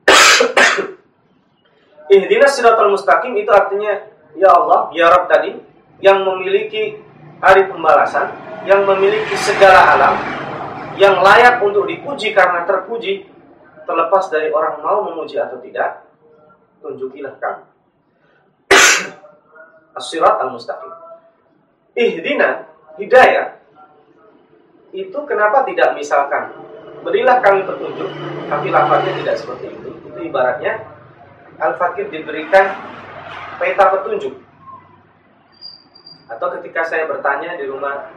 ihdinas 2.21 2.53
siratal 2.53 2.93
mustaqim 2.93 3.33
itu 3.41 3.49
artinya 3.49 4.10
ya 4.37 4.51
Allah, 4.51 4.91
ya 4.95 5.07
Rabb 5.11 5.31
tadi 5.31 5.57
yang 6.01 6.25
memiliki 6.25 6.99
hari 7.41 7.69
pembalasan, 7.69 8.31
yang 8.69 8.85
memiliki 8.85 9.35
segala 9.37 9.97
alam, 9.97 10.15
yang 11.01 11.21
layak 11.21 11.61
untuk 11.65 11.89
dipuji 11.89 12.37
karena 12.37 12.69
terpuji, 12.69 13.25
terlepas 13.89 14.29
dari 14.29 14.53
orang 14.53 14.85
mau 14.85 15.07
memuji 15.09 15.41
atau 15.41 15.59
tidak, 15.61 16.05
tunjukilah 16.85 17.35
kami. 17.41 17.65
As-sirat 19.99 20.41
al-mustaqim. 20.45 20.93
Ihdina, 21.97 22.71
hidayah, 22.97 23.61
itu 24.91 25.19
kenapa 25.27 25.63
tidak 25.67 25.95
misalkan 25.95 26.55
berilah 27.07 27.39
kami 27.39 27.63
petunjuk, 27.65 28.11
tapi 28.47 28.69
lafaznya 28.69 29.13
tidak 29.23 29.37
seperti 29.39 29.67
itu. 29.71 29.89
Itu 30.11 30.21
ibaratnya 30.27 31.01
Al-Fakir 31.61 32.09
diberikan 32.09 32.73
peta 33.61 33.93
petunjuk. 33.93 34.35
Atau 36.33 36.49
ketika 36.59 36.81
saya 36.81 37.05
bertanya 37.05 37.61
di 37.61 37.69
rumah 37.69 38.09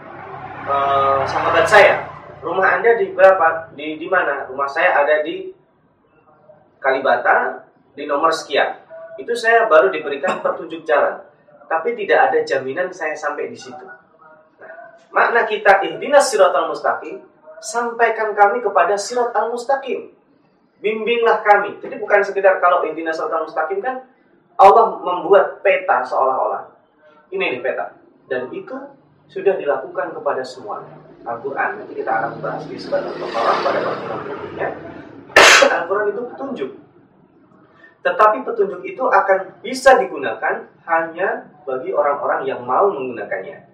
uh, 0.64 1.22
sahabat 1.28 1.68
saya, 1.68 2.08
rumah 2.40 2.80
anda 2.80 2.96
di 2.96 3.12
berapa? 3.12 3.76
Di 3.76 4.00
di 4.00 4.08
mana? 4.08 4.48
Rumah 4.48 4.70
saya 4.72 5.04
ada 5.04 5.20
di 5.22 5.52
Kalibata 6.80 7.68
di 7.92 8.08
nomor 8.08 8.32
sekian. 8.32 8.80
Itu 9.20 9.36
saya 9.36 9.68
baru 9.68 9.92
diberikan 9.92 10.40
petunjuk 10.40 10.88
jalan, 10.88 11.22
tapi 11.68 11.94
tidak 12.00 12.32
ada 12.32 12.40
jaminan 12.48 12.90
saya 12.90 13.14
sampai 13.14 13.52
di 13.52 13.58
situ. 13.58 13.86
Nah, 13.86 14.74
makna 15.14 15.46
kita 15.46 15.84
ihdinas 15.86 16.28
siratal 16.28 16.70
mustaqim, 16.70 17.22
sampaikan 17.62 18.34
kami 18.34 18.60
kepada 18.60 18.98
sirat 18.98 19.32
al 19.34 19.54
mustaqim. 19.54 20.12
Bimbinglah 20.84 21.40
kami. 21.48 21.80
Jadi 21.80 21.96
bukan 21.96 22.20
sekedar 22.26 22.60
kalau 22.60 22.84
ihdinas 22.84 23.16
siratal 23.16 23.48
mustaqim 23.48 23.80
kan 23.80 24.04
Allah 24.58 24.86
membuat 25.02 25.62
peta 25.66 26.06
seolah-olah. 26.06 26.70
Ini 27.34 27.58
nih 27.58 27.62
peta. 27.62 27.98
Dan 28.30 28.54
itu 28.54 28.76
sudah 29.30 29.58
dilakukan 29.58 30.14
kepada 30.14 30.46
semua. 30.46 30.86
Al-Quran, 31.24 31.80
nanti 31.80 31.94
kita 31.96 32.12
akan 32.12 32.32
bahas 32.44 32.68
di 32.68 32.76
sebagian 32.76 33.16
perkara 33.16 33.52
pada 33.64 33.80
waktu 33.80 34.06
berikutnya. 34.28 34.68
Al-Quran 35.72 36.06
itu 36.12 36.22
petunjuk. 36.36 36.72
Tetapi 38.04 38.38
petunjuk 38.44 38.82
itu 38.84 39.04
akan 39.08 39.64
bisa 39.64 39.96
digunakan 39.96 40.68
hanya 40.84 41.48
bagi 41.64 41.96
orang-orang 41.96 42.44
yang 42.44 42.60
mau 42.68 42.92
menggunakannya. 42.92 43.72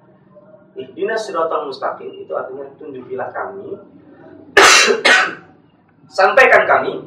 Ihdinas 0.77 1.25
siratal 1.25 1.65
mustaqim 1.65 2.13
itu 2.13 2.29
artinya 2.37 2.69
tunjukilah 2.77 3.33
kami 3.33 3.73
sampaikan 6.17 6.63
kami 6.69 7.01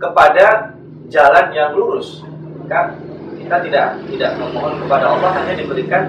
kepada 0.00 0.72
jalan 1.12 1.46
yang 1.52 1.76
lurus. 1.76 2.24
Maka 2.64 2.96
kita 3.36 3.56
tidak 3.60 3.86
tidak 4.08 4.30
memohon 4.40 4.80
kepada 4.80 5.04
Allah 5.12 5.30
hanya 5.36 5.52
diberikan 5.52 6.08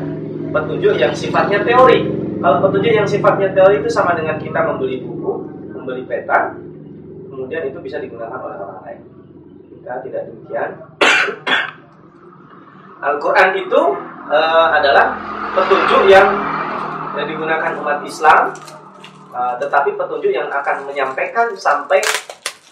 petunjuk 0.55 0.95
yang 0.95 1.11
sifatnya 1.11 1.59
teori. 1.67 2.07
Kalau 2.39 2.63
petunjuk 2.63 2.95
yang 2.95 3.03
sifatnya 3.03 3.51
teori 3.51 3.83
itu 3.83 3.91
sama 3.91 4.15
dengan 4.15 4.39
kita 4.39 4.63
membeli 4.63 5.03
buku, 5.03 5.31
membeli 5.75 6.07
peta, 6.07 6.55
kemudian 7.27 7.67
itu 7.67 7.75
bisa 7.83 7.99
digunakan 7.99 8.39
oleh 8.39 8.55
orang 8.55 8.79
lain. 8.87 8.99
Kita 9.67 9.99
tidak 10.07 10.21
demikian. 10.31 10.69
Al-Quran 13.03 13.49
itu 13.59 13.81
uh, 14.31 14.67
adalah 14.71 15.19
petunjuk 15.59 16.07
yang, 16.07 16.31
yang 17.19 17.27
digunakan 17.27 17.75
umat 17.83 17.99
Islam, 18.07 18.55
uh, 19.35 19.59
tetapi 19.59 19.91
petunjuk 19.99 20.31
yang 20.31 20.47
akan 20.47 20.87
menyampaikan 20.87 21.51
sampai 21.59 21.99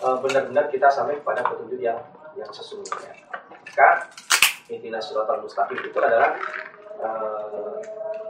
benar 0.03 0.19
benar-benar 0.19 0.67
kita 0.67 0.91
sampai 0.91 1.15
pada 1.23 1.39
petunjuk 1.47 1.79
yang 1.79 1.95
yang 2.35 2.51
sesungguhnya. 2.51 3.22
Maka 3.63 4.11
intinya 4.67 4.99
surat 4.99 5.27
al-mustaqim 5.27 5.79
itu 5.79 5.97
adalah 5.99 6.35
uh, 6.99 7.79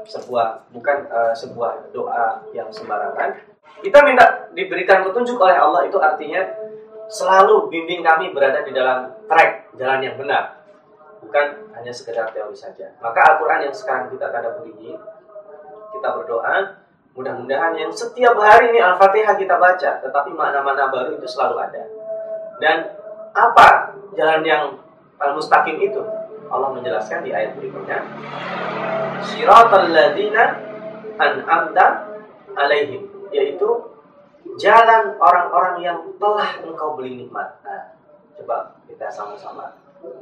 sebuah 0.05 0.69
bukan 0.69 0.97
uh, 1.09 1.33
sebuah 1.33 1.89
doa 1.95 2.43
yang 2.51 2.69
sembarangan. 2.69 3.33
Kita 3.83 3.99
minta 4.05 4.47
diberikan 4.55 5.03
petunjuk 5.03 5.35
oleh 5.39 5.57
Allah 5.57 5.83
itu 5.87 5.97
artinya 5.99 6.43
selalu 7.11 7.67
bimbing 7.67 8.01
kami 8.01 8.31
berada 8.31 8.63
di 8.63 8.71
dalam 8.71 9.11
track 9.27 9.75
jalan 9.75 10.01
yang 10.03 10.15
benar. 10.15 10.63
Bukan 11.23 11.71
hanya 11.75 11.91
sekedar 11.91 12.29
teori 12.31 12.55
saja. 12.55 12.91
Maka 12.99 13.35
Al-Quran 13.35 13.67
yang 13.67 13.75
sekarang 13.75 14.11
kita 14.11 14.27
tadabur 14.31 14.67
ini 14.67 14.95
kita 15.93 16.09
berdoa 16.19 16.83
mudah-mudahan 17.13 17.77
yang 17.77 17.91
setiap 17.93 18.33
hari 18.41 18.73
ini 18.73 18.81
Al-Fatihah 18.81 19.37
kita 19.37 19.55
baca 19.61 19.91
tetapi 20.01 20.29
makna-makna 20.33 20.89
baru 20.89 21.15
itu 21.15 21.27
selalu 21.29 21.63
ada. 21.63 21.83
Dan 22.59 22.77
apa 23.33 23.97
jalan 24.13 24.41
yang 24.45 24.63
al-mustaqim 25.23 25.79
itu 25.79 26.01
Allah 26.51 26.69
menjelaskan 26.75 27.25
di 27.25 27.31
ayat 27.33 27.55
berikutnya 27.57 28.03
Siratal 29.23 29.89
ladina 29.89 30.59
an'amta 31.17 32.13
alaihim 32.53 33.07
yaitu 33.33 33.65
jalan 34.59 35.17
orang-orang 35.17 35.81
yang 35.81 35.97
telah 36.21 36.49
engkau 36.61 36.93
beli 36.99 37.25
nikmat. 37.25 37.57
Nah, 37.65 37.97
coba 38.37 38.77
kita 38.85 39.09
sama-sama 39.09 39.73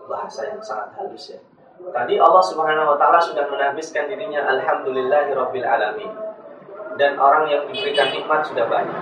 bahasa 0.08 0.48
yang 0.48 0.62
sangat 0.62 0.94
halus 0.96 1.36
ya. 1.36 1.40
Tadi 1.82 2.22
Allah 2.22 2.44
Subhanahu 2.46 2.94
wa 2.94 2.98
taala 3.02 3.18
sudah 3.18 3.50
menahbiskan 3.50 4.06
dirinya 4.08 4.46
alhamdulillahirabbil. 4.46 5.66
Dan 7.00 7.18
orang 7.18 7.50
yang 7.50 7.66
diberikan 7.72 8.14
nikmat 8.14 8.46
sudah 8.46 8.70
banyak. 8.70 9.00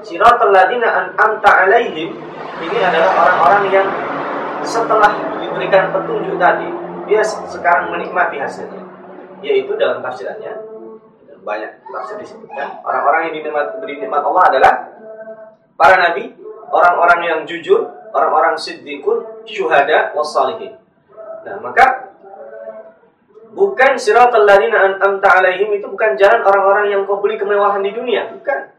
Siratal 0.00 0.54
ladzina 0.54 0.88
an'amta 0.88 1.66
alaihim 1.66 2.16
ini 2.58 2.78
adalah 2.80 3.10
orang-orang 3.12 3.64
yang 3.68 3.86
setelah 4.64 5.38
diberikan 5.38 5.90
petunjuk 5.94 6.36
tadi, 6.38 6.68
dia 7.08 7.22
sekarang 7.24 7.90
menikmati 7.94 8.38
hasilnya. 8.38 8.82
Yaitu 9.38 9.78
dalam 9.78 10.02
tafsirannya 10.02 10.78
banyak 11.48 11.70
tafsir 11.88 12.20
disebutkan 12.20 12.82
orang-orang 12.84 13.30
yang 13.30 13.34
diberi 13.40 13.94
nikmat 14.02 14.20
Allah 14.20 14.44
adalah 14.52 14.72
para 15.78 15.96
nabi, 15.96 16.34
orang-orang 16.68 17.20
yang 17.24 17.40
jujur, 17.46 17.86
orang-orang 18.10 18.58
siddiqun, 18.58 19.46
syuhada, 19.46 20.12
wassalihin. 20.12 20.76
Nah, 21.46 21.56
maka 21.62 22.12
bukan 23.54 23.94
siratal 23.94 24.44
ladzina 24.44 24.92
an'amta 24.92 25.38
alaihim 25.38 25.70
itu 25.78 25.86
bukan 25.86 26.18
jalan 26.18 26.42
orang-orang 26.42 26.92
yang 26.92 27.00
kau 27.06 27.22
beli 27.22 27.38
kemewahan 27.38 27.80
di 27.80 27.94
dunia, 27.94 28.28
bukan. 28.34 28.74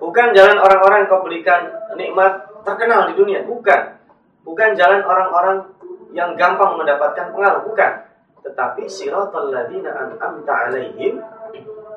Bukan 0.00 0.32
jalan 0.32 0.56
orang-orang 0.56 1.04
yang 1.04 1.10
kau 1.12 1.22
belikan 1.22 1.60
nikmat 1.94 2.48
terkenal 2.64 3.12
di 3.12 3.14
dunia, 3.20 3.44
bukan. 3.44 3.99
Bukan 4.42 4.72
jalan 4.74 5.04
orang-orang 5.04 5.68
yang 6.10 6.34
gampang 6.34 6.74
mendapatkan 6.80 7.30
pengaruh, 7.30 7.62
bukan. 7.66 7.92
Tetapi 8.40 8.88
siratal 8.88 9.52
ladzina 9.52 9.92
an'amta 9.94 10.52
alaihim 10.68 11.20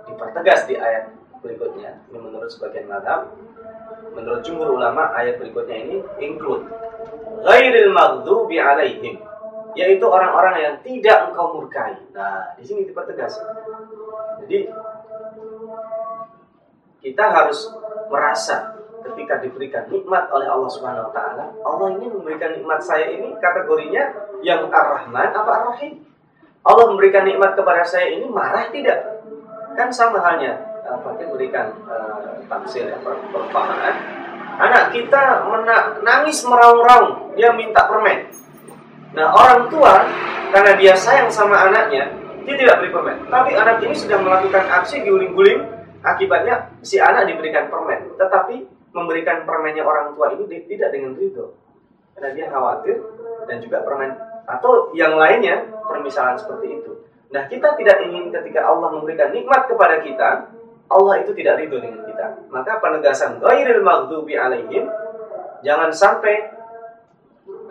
dipertegas 0.06 0.68
di 0.68 0.76
ayat 0.76 1.10
berikutnya. 1.40 2.04
Ini 2.12 2.20
menurut 2.20 2.52
sebagian 2.52 2.88
madhab. 2.88 3.32
Menurut 4.14 4.44
jumhur 4.44 4.76
ulama, 4.76 5.12
ayat 5.16 5.40
berikutnya 5.40 5.78
ini 5.88 5.98
include 6.20 6.68
ghairil 7.44 7.92
maghdubi 7.92 8.58
alaihim 8.60 9.20
yaitu 9.74 10.06
orang-orang 10.06 10.56
yang 10.62 10.76
tidak 10.86 11.30
engkau 11.30 11.58
murkai. 11.58 11.98
Nah, 12.14 12.54
di 12.54 12.64
sini 12.64 12.86
dipertegas. 12.86 13.42
Jadi 14.46 14.70
kita 17.02 17.26
harus 17.26 17.74
merasa 18.08 18.73
ketika 19.04 19.44
diberikan 19.44 19.84
nikmat 19.92 20.32
oleh 20.32 20.48
Allah 20.48 20.70
Subhanahu 20.72 21.12
wa 21.12 21.14
taala, 21.14 21.46
Allah 21.64 21.88
ini 22.00 22.08
memberikan 22.08 22.56
nikmat 22.56 22.80
saya 22.82 23.12
ini 23.12 23.36
kategorinya 23.38 24.04
yang 24.42 24.68
Ar-Rahman 24.72 25.30
apa 25.36 25.52
Ar-Rahim? 25.52 26.00
Allah 26.64 26.86
memberikan 26.88 27.28
nikmat 27.28 27.60
kepada 27.60 27.84
saya 27.84 28.16
ini 28.16 28.26
marah 28.32 28.72
tidak? 28.72 29.04
Kan 29.76 29.92
sama 29.92 30.24
halnya 30.24 30.74
kita 30.84 31.26
berikan 31.32 31.68
uh, 31.88 32.38
tafsir 32.52 32.92
ya, 32.92 32.98
perumpamaan. 33.02 33.96
Anak 34.54 34.94
kita 34.94 35.50
mena 35.50 35.98
nangis 36.06 36.46
meraung-raung, 36.46 37.34
dia 37.34 37.50
minta 37.58 37.90
permen. 37.90 38.30
Nah 39.18 39.34
orang 39.34 39.66
tua 39.72 40.06
karena 40.54 40.78
dia 40.78 40.94
sayang 40.94 41.34
sama 41.34 41.58
anaknya, 41.58 42.14
dia 42.46 42.56
tidak 42.60 42.84
beri 42.84 42.92
permen. 42.94 43.18
Tapi 43.34 43.52
anak 43.58 43.82
ini 43.82 43.96
sudah 43.98 44.22
melakukan 44.22 44.62
aksi 44.70 45.02
guling-guling, 45.02 45.66
akibatnya 46.06 46.70
si 46.86 47.02
anak 47.02 47.26
diberikan 47.26 47.66
permen. 47.72 48.14
Tetapi 48.14 48.56
memberikan 48.94 49.44
permennya 49.44 49.84
orang 49.84 50.14
tua 50.14 50.32
ini 50.38 50.46
tidak 50.70 50.94
dengan 50.94 51.18
ridho. 51.18 51.58
Karena 52.14 52.30
dia 52.38 52.46
khawatir 52.54 53.02
dan 53.50 53.58
juga 53.60 53.82
permen 53.82 54.14
atau 54.46 54.94
yang 54.94 55.18
lainnya 55.18 55.66
permisalan 55.90 56.38
seperti 56.38 56.80
itu. 56.80 56.92
Nah, 57.34 57.50
kita 57.50 57.74
tidak 57.74 57.98
ingin 58.06 58.30
ketika 58.30 58.70
Allah 58.70 58.94
memberikan 58.94 59.34
nikmat 59.34 59.66
kepada 59.66 60.06
kita, 60.06 60.54
Allah 60.86 61.16
itu 61.26 61.34
tidak 61.34 61.58
ridho 61.58 61.82
dengan 61.82 62.06
kita. 62.06 62.26
Maka 62.54 62.78
penegasan 62.78 63.42
ghairil 63.42 63.82
maghdubi 63.82 64.38
alaihim 64.38 64.86
jangan 65.66 65.90
sampai 65.90 66.54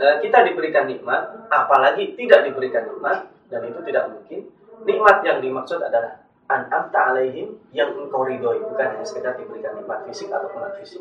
uh, 0.02 0.18
kita 0.18 0.42
diberikan 0.50 0.90
nikmat, 0.90 1.46
apalagi 1.46 2.18
tidak 2.18 2.50
diberikan 2.50 2.90
nikmat 2.90 3.30
dan 3.46 3.62
itu 3.70 3.78
tidak 3.86 4.10
mungkin. 4.10 4.50
Nikmat 4.82 5.22
yang 5.22 5.38
dimaksud 5.38 5.78
adalah 5.78 6.21
an'amta 6.52 7.12
alaihim 7.12 7.56
yang 7.72 7.96
engkau 7.96 8.28
ridhoi, 8.28 8.60
bukan 8.60 8.86
hanya 8.92 9.06
sekedar 9.06 9.40
diberikan 9.40 9.72
nikmat 9.80 10.04
fisik 10.04 10.28
atau 10.28 10.52
non 10.52 10.72
fisik. 10.76 11.00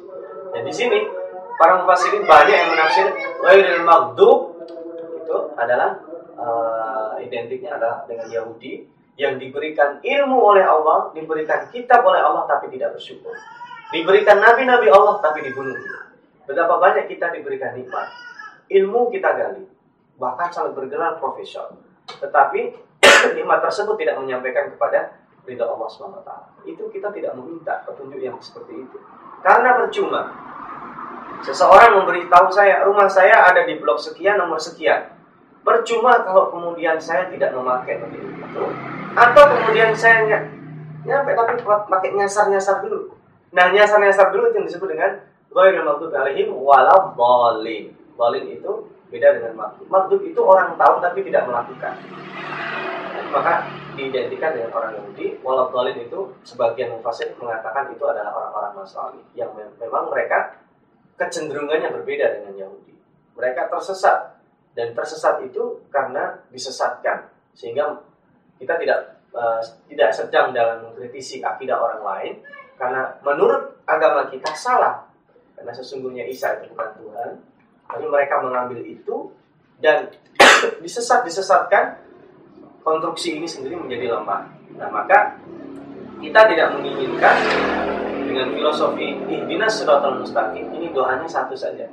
Dan 0.55 0.63
di 0.63 0.73
sini 0.73 1.03
para 1.59 1.83
mufassirin 1.83 2.23
banyak 2.23 2.55
yang 2.55 2.69
menafsir 2.71 3.07
ghairil 3.43 3.83
maghdub 3.83 4.39
itu 5.19 5.37
adalah 5.59 5.99
uh, 6.39 7.13
identiknya 7.19 7.75
adalah 7.75 8.07
dengan 8.07 8.27
Yahudi 8.31 8.87
yang 9.19 9.37
diberikan 9.37 9.99
ilmu 10.01 10.37
oleh 10.39 10.63
Allah, 10.65 11.11
diberikan 11.13 11.67
kitab 11.69 12.01
oleh 12.01 12.23
Allah 12.23 12.47
tapi 12.47 12.71
tidak 12.71 12.97
bersyukur. 12.97 13.35
Diberikan 13.91 14.39
nabi-nabi 14.39 14.87
Allah 14.87 15.19
tapi 15.19 15.43
dibunuh. 15.43 15.75
Betapa 16.47 16.79
banyak 16.79 17.11
kita 17.11 17.29
diberikan 17.35 17.75
nikmat. 17.77 18.07
Ilmu 18.71 19.11
kita 19.11 19.35
gali. 19.35 19.67
Bahkan 20.15 20.47
sampai 20.49 20.73
bergelar 20.73 21.19
profesor. 21.19 21.75
Tetapi 22.07 22.61
nikmat 23.37 23.59
tersebut 23.61 23.99
tidak 23.99 24.17
menyampaikan 24.17 24.71
kepada 24.73 25.20
ridha 25.45 25.65
Allah 25.65 25.87
SWT. 25.89 26.31
Itu 26.67 26.89
kita 26.93 27.09
tidak 27.09 27.33
meminta 27.37 27.81
petunjuk 27.87 28.21
yang 28.21 28.37
seperti 28.37 28.85
itu. 28.85 28.97
Karena 29.41 29.77
percuma. 29.81 30.21
Seseorang 31.41 31.97
memberitahu 31.97 32.53
saya, 32.53 32.85
rumah 32.85 33.09
saya 33.09 33.49
ada 33.49 33.65
di 33.65 33.81
blok 33.81 33.97
sekian, 33.97 34.37
nomor 34.37 34.61
sekian. 34.61 35.17
Percuma 35.65 36.21
kalau 36.21 36.53
kemudian 36.53 37.01
saya 37.01 37.29
tidak 37.29 37.53
memakai 37.53 37.97
itu, 38.01 38.65
atau 39.13 39.43
kemudian 39.45 39.93
saya 39.93 40.25
nyampe 41.05 41.33
tapi 41.33 41.61
pakai 41.65 42.09
nyasar-nyasar 42.17 42.85
dulu. 42.85 43.13
Nah, 43.53 43.69
nyasar-nyasar 43.73 44.33
dulu 44.33 44.49
itu 44.49 44.57
yang 44.61 44.67
disebut 44.69 44.89
dengan 44.89 45.11
ghairil 45.53 45.85
maghdubi 45.85 46.15
alaihim 46.17 46.49
walau 46.53 47.13
dhalin. 47.13 47.93
Dhalin 48.17 48.45
itu 48.53 48.71
beda 49.09 49.27
dengan 49.37 49.53
makhluk. 49.57 49.87
Makhluk 49.89 50.21
itu 50.23 50.39
orang 50.41 50.77
tahu 50.77 51.01
tapi 51.01 51.19
tidak 51.25 51.45
melakukan. 51.49 51.93
Maka 53.31 53.63
diidentikan 53.95 54.51
dengan 54.51 54.71
orang 54.75 54.99
Yahudi. 54.99 55.39
Walau 55.39 55.71
dhalin 55.71 56.03
itu 56.03 56.19
sebagian 56.43 56.91
mufassir 56.91 57.31
mengatakan 57.39 57.87
itu 57.91 58.03
adalah 58.03 58.35
orang-orang 58.35 58.83
Nasrani 58.83 59.23
yang 59.35 59.51
memang 59.55 60.11
mereka 60.11 60.59
kecenderungannya 61.15 61.95
berbeda 61.95 62.39
dengan 62.39 62.67
Yahudi. 62.67 62.95
Mereka 63.39 63.71
tersesat 63.71 64.41
dan 64.75 64.95
tersesat 64.95 65.43
itu 65.43 65.83
karena 65.91 66.39
disesatkan 66.51 67.27
sehingga 67.51 67.99
kita 68.55 68.79
tidak 68.79 69.19
uh, 69.35 69.59
tidak 69.91 70.09
sedang 70.15 70.55
dalam 70.55 70.87
mengkritisi 70.87 71.43
akidah 71.43 71.75
orang 71.75 72.01
lain 72.03 72.33
karena 72.79 73.11
menurut 73.21 73.83
agama 73.83 74.31
kita 74.31 74.55
salah 74.55 75.03
karena 75.59 75.71
sesungguhnya 75.75 76.23
Isa 76.25 76.55
itu 76.57 76.71
bukan 76.71 76.89
Tuhan 76.95 77.29
tapi 77.91 78.05
mereka 78.07 78.39
mengambil 78.39 78.79
itu 78.79 79.35
dan 79.83 80.07
disesat 80.79 81.27
disesatkan 81.27 81.99
konstruksi 82.81 83.37
ini 83.41 83.47
sendiri 83.47 83.77
menjadi 83.77 84.17
lemah. 84.17 84.49
Nah 84.77 84.89
maka 84.89 85.37
kita 86.21 86.41
tidak 86.53 86.77
menginginkan 86.77 87.35
dengan 88.25 88.47
filosofi 88.53 89.17
ihdinas 89.25 89.81
siratal 89.81 90.21
mustaqim. 90.21 90.69
Ini 90.69 90.93
doanya 90.93 91.25
satu 91.25 91.57
saja. 91.57 91.89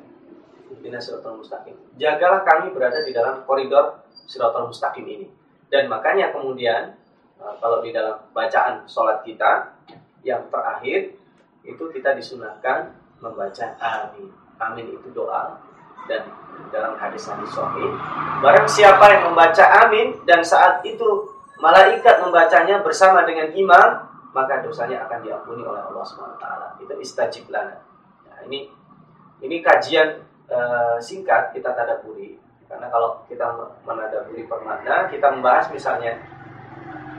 Ihdinas 0.69 1.09
siratal 1.09 1.41
mustaqim. 1.41 1.77
Jagalah 1.97 2.45
kami 2.45 2.73
berada 2.73 3.01
di 3.05 3.13
dalam 3.13 3.45
koridor 3.49 4.05
siratal 4.29 4.69
mustaqim 4.69 5.05
ini. 5.05 5.27
Dan 5.69 5.89
makanya 5.89 6.33
kemudian 6.33 6.97
eh, 7.41 7.55
kalau 7.61 7.81
di 7.85 7.93
dalam 7.93 8.21
bacaan 8.33 8.85
sholat 8.89 9.25
kita 9.25 9.77
yang 10.25 10.49
terakhir 10.49 11.17
itu 11.65 11.85
kita 11.93 12.17
disunahkan 12.17 12.93
membaca 13.21 13.67
amin. 13.81 14.29
Amin 14.59 14.87
itu 14.91 15.09
doa 15.15 15.61
dan 16.11 16.25
dalam 16.69 16.95
hadis 16.99 17.29
hadis 17.31 17.51
sahih 17.53 17.91
barang 18.43 18.69
siapa 18.69 19.05
yang 19.09 19.33
membaca 19.33 19.65
amin 19.87 20.19
dan 20.29 20.45
saat 20.45 20.85
itu 20.85 21.31
malaikat 21.59 22.23
membacanya 22.23 22.83
bersama 22.83 23.27
dengan 23.27 23.51
imam 23.55 24.09
maka 24.33 24.61
dosanya 24.63 25.09
akan 25.09 25.19
diampuni 25.25 25.63
oleh 25.65 25.81
Allah 25.81 26.05
SWT. 26.05 26.47
Itu 26.85 26.95
istajib 27.01 27.49
lana. 27.49 27.81
Nah, 28.29 28.39
ini 28.47 28.69
ini 29.43 29.57
kajian 29.65 30.23
uh, 30.47 30.97
singkat 31.03 31.51
kita 31.55 31.75
tadaburi 31.75 32.39
karena 32.69 32.87
kalau 32.93 33.25
kita 33.27 33.49
menadaburi 33.83 34.45
permakna 34.45 35.09
kita 35.09 35.33
membahas 35.33 35.73
misalnya 35.73 36.21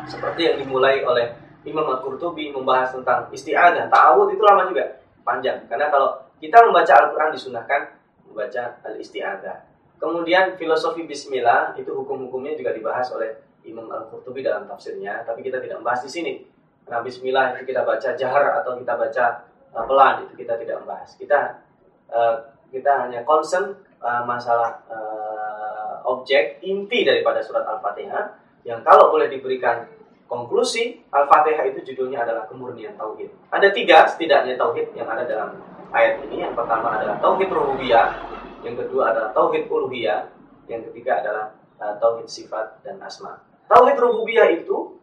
seperti 0.06 0.46
yang 0.46 0.56
dimulai 0.62 1.02
oleh 1.02 1.34
Imam 1.68 1.84
Al-Qurtubi 1.92 2.56
membahas 2.56 2.96
tentang 2.96 3.28
isti'adah, 3.36 3.92
ta'awud 3.92 4.32
itu 4.32 4.40
lama 4.40 4.64
juga, 4.72 5.04
panjang. 5.28 5.60
Karena 5.68 5.92
kalau 5.92 6.16
kita 6.40 6.56
membaca 6.64 6.94
Al-Qur'an 6.96 7.36
disunahkan 7.36 7.99
membaca 8.40 8.80
al-isti'adah. 8.88 9.68
Kemudian 10.00 10.56
filosofi 10.56 11.04
bismillah 11.04 11.76
itu 11.76 11.92
hukum-hukumnya 11.92 12.56
juga 12.56 12.72
dibahas 12.72 13.12
oleh 13.12 13.36
Imam 13.68 13.92
Al-Qurtubi 13.92 14.40
dalam 14.40 14.64
tafsirnya, 14.64 15.28
tapi 15.28 15.44
kita 15.44 15.60
tidak 15.60 15.84
membahas 15.84 16.08
di 16.08 16.12
sini. 16.16 16.34
Nah, 16.88 17.04
bismillah 17.04 17.60
itu 17.60 17.68
kita 17.68 17.84
baca 17.84 18.16
jahar 18.16 18.64
atau 18.64 18.80
kita 18.80 18.96
baca 18.96 19.26
uh, 19.76 19.84
pelan 19.84 20.24
itu 20.24 20.34
kita 20.40 20.56
tidak 20.56 20.80
membahas. 20.80 21.20
Kita 21.20 21.40
uh, 22.16 22.36
kita 22.72 22.92
hanya 23.04 23.28
concern 23.28 23.76
uh, 24.00 24.24
masalah 24.24 24.88
uh, 24.88 26.00
objek 26.08 26.64
inti 26.64 27.04
daripada 27.04 27.44
surat 27.44 27.68
Al-Fatihah 27.68 28.40
yang 28.64 28.80
kalau 28.88 29.12
boleh 29.12 29.28
diberikan 29.28 29.84
konklusi 30.32 31.04
Al-Fatihah 31.12 31.68
itu 31.76 31.92
judulnya 31.92 32.24
adalah 32.24 32.48
kemurnian 32.48 32.96
tauhid. 32.96 33.30
Ada 33.52 33.76
tiga 33.76 34.08
setidaknya 34.08 34.56
tauhid 34.56 34.96
yang 34.96 35.12
ada 35.12 35.28
dalam 35.28 35.60
ayat 35.94 36.26
ini. 36.28 36.46
Yang 36.46 36.54
pertama 36.58 36.98
adalah 36.98 37.16
tauhid 37.22 37.50
rububiyah, 37.50 38.08
yang 38.66 38.76
kedua 38.76 39.16
adalah 39.16 39.30
tauhid 39.32 39.72
uluhiyah, 39.72 40.28
yang 40.68 40.82
ketiga 40.92 41.24
adalah 41.24 41.46
uh, 41.80 41.94
tauhid 41.98 42.28
sifat 42.28 42.84
dan 42.84 43.00
asma. 43.00 43.40
Tauhid 43.70 43.98
rububiyah 43.98 44.50
itu 44.52 45.00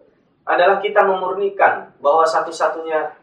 adalah 0.47 0.79
kita 0.79 1.03
memurnikan 1.03 1.91
bahwa 1.99 2.23
satu-satunya 2.23 3.19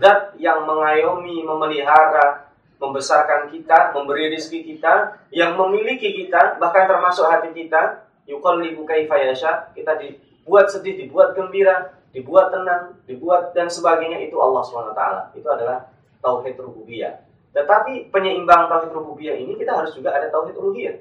zat 0.00 0.32
yang 0.40 0.64
mengayomi, 0.64 1.44
memelihara, 1.44 2.48
membesarkan 2.80 3.52
kita, 3.52 3.92
memberi 3.92 4.32
rezeki 4.32 4.76
kita, 4.76 5.20
yang 5.28 5.56
memiliki 5.60 6.12
kita, 6.12 6.56
bahkan 6.56 6.88
termasuk 6.88 7.28
hati 7.28 7.52
kita, 7.52 8.08
yuqallibu 8.24 8.88
kaifa 8.88 9.20
yasha, 9.20 9.72
kita 9.76 10.00
dibuat 10.00 10.72
sedih, 10.72 10.96
dibuat 11.04 11.36
gembira, 11.36 12.00
dibuat 12.16 12.48
tenang, 12.48 12.96
dibuat 13.04 13.52
dan 13.52 13.68
sebagainya 13.68 14.24
itu 14.24 14.36
Allah 14.40 14.62
SWT. 14.64 15.02
Itu 15.36 15.48
adalah 15.52 15.93
tauhid 16.24 16.56
rububiyah. 16.56 17.20
Tetapi 17.52 18.08
penyeimbang 18.08 18.72
tauhid 18.72 18.90
rububiyah 18.96 19.36
ini 19.36 19.52
kita 19.60 19.76
harus 19.76 19.92
juga 19.92 20.16
ada 20.16 20.32
tauhid 20.32 20.56
uluhiyah. 20.56 20.96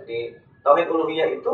Jadi 0.00 0.32
tauhid 0.64 0.88
uluhiyah 0.88 1.28
itu 1.36 1.52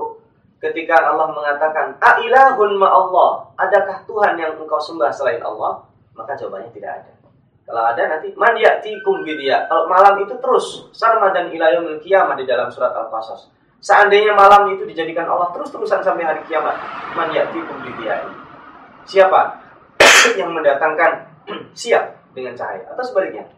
ketika 0.63 1.03
Allah 1.11 1.35
mengatakan 1.35 1.99
ailahun 1.99 2.79
ma 2.79 2.89
Allah 2.95 3.51
adakah 3.59 4.07
Tuhan 4.07 4.39
yang 4.39 4.55
engkau 4.55 4.79
sembah 4.79 5.11
selain 5.11 5.43
Allah? 5.43 5.83
Maka 6.15 6.39
jawabannya 6.39 6.71
tidak 6.71 7.03
ada. 7.03 7.13
Kalau 7.69 7.83
ada 7.85 8.03
nanti 8.09 8.33
man 8.33 8.57
ya'tikum 8.57 9.29
bidia 9.29 9.69
kalau 9.69 9.85
malam 9.93 10.17
itu 10.25 10.33
terus 10.41 10.89
sarmadan 10.97 11.53
ila 11.53 11.69
yaumil 11.69 12.01
kiamat 12.01 12.41
di 12.41 12.49
dalam 12.49 12.73
surat 12.73 12.97
al-qasas. 12.97 13.53
Seandainya 13.79 14.33
malam 14.33 14.73
itu 14.73 14.89
dijadikan 14.89 15.29
Allah 15.29 15.53
terus-terusan 15.53 16.01
sampai 16.01 16.25
hari 16.25 16.41
kiamat 16.49 16.75
man 17.13 17.29
ya'tikum 17.29 17.77
bidia 17.85 18.25
siapa 19.05 19.61
yang 20.41 20.57
mendatangkan? 20.57 21.29
Siap 21.81 22.18
dengan 22.37 22.55
cahaya 22.55 22.85
atau 22.93 23.05
sebaliknya 23.05 23.49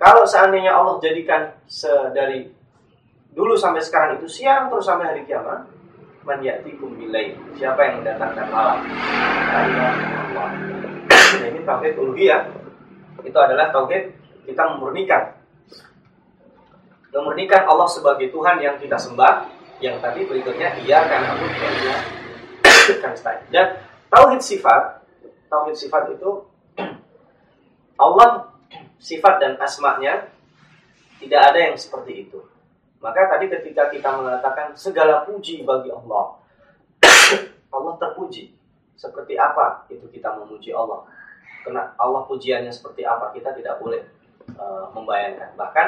kalau 0.00 0.24
seandainya 0.24 0.72
Allah 0.72 0.96
jadikan 0.96 1.52
dari 2.16 2.48
dulu 3.36 3.52
sampai 3.52 3.84
sekarang 3.84 4.16
itu 4.16 4.26
siang 4.26 4.72
terus 4.72 4.88
sampai 4.88 5.12
hari 5.12 5.22
kiamat 5.28 5.68
man 6.24 6.40
ya'tikum 6.40 6.96
bilail. 6.96 7.36
Siapa 7.56 7.80
yang 7.80 8.04
mendatangkan 8.04 8.46
malam? 8.52 8.78
Allah. 8.84 10.48
Nah, 11.10 11.46
ini 11.48 11.60
tauhid 11.64 11.94
uluhiyah. 11.96 12.42
Itu 13.24 13.38
adalah 13.40 13.72
tauhid 13.72 14.12
kita 14.48 14.62
memurnikan 14.76 15.36
memurnikan 17.10 17.66
Allah 17.66 17.90
sebagai 17.90 18.30
Tuhan 18.30 18.62
yang 18.62 18.78
kita 18.78 18.94
sembah 18.94 19.50
yang 19.82 19.98
tadi 19.98 20.24
berikutnya 20.24 20.78
dia 20.78 21.02
akan 21.02 21.20
aku 21.34 21.44
kan 23.02 23.12
dan 23.50 23.66
tauhid 24.06 24.38
sifat 24.38 25.02
tauhid 25.50 25.74
sifat 25.74 26.14
itu 26.14 26.30
Allah 28.00 28.48
sifat 28.96 29.44
dan 29.44 29.60
asmanya 29.60 30.32
tidak 31.20 31.40
ada 31.52 31.58
yang 31.68 31.76
seperti 31.76 32.24
itu 32.24 32.40
maka 33.00 33.32
tadi 33.32 33.48
ketika 33.48 33.88
kita 33.88 34.12
mengatakan 34.12 34.76
segala 34.76 35.24
puji 35.24 35.64
bagi 35.64 35.88
Allah, 35.88 36.36
Allah 37.74 37.94
terpuji. 37.96 38.52
Seperti 39.00 39.40
apa 39.40 39.88
itu 39.88 40.04
kita 40.12 40.36
memuji 40.36 40.76
Allah? 40.76 41.08
Karena 41.64 41.96
Allah 41.96 42.28
pujiannya 42.28 42.68
seperti 42.68 43.00
apa 43.08 43.32
kita 43.32 43.56
tidak 43.56 43.80
boleh 43.80 44.04
uh, 44.60 44.92
membayangkan. 44.92 45.56
Bahkan 45.56 45.86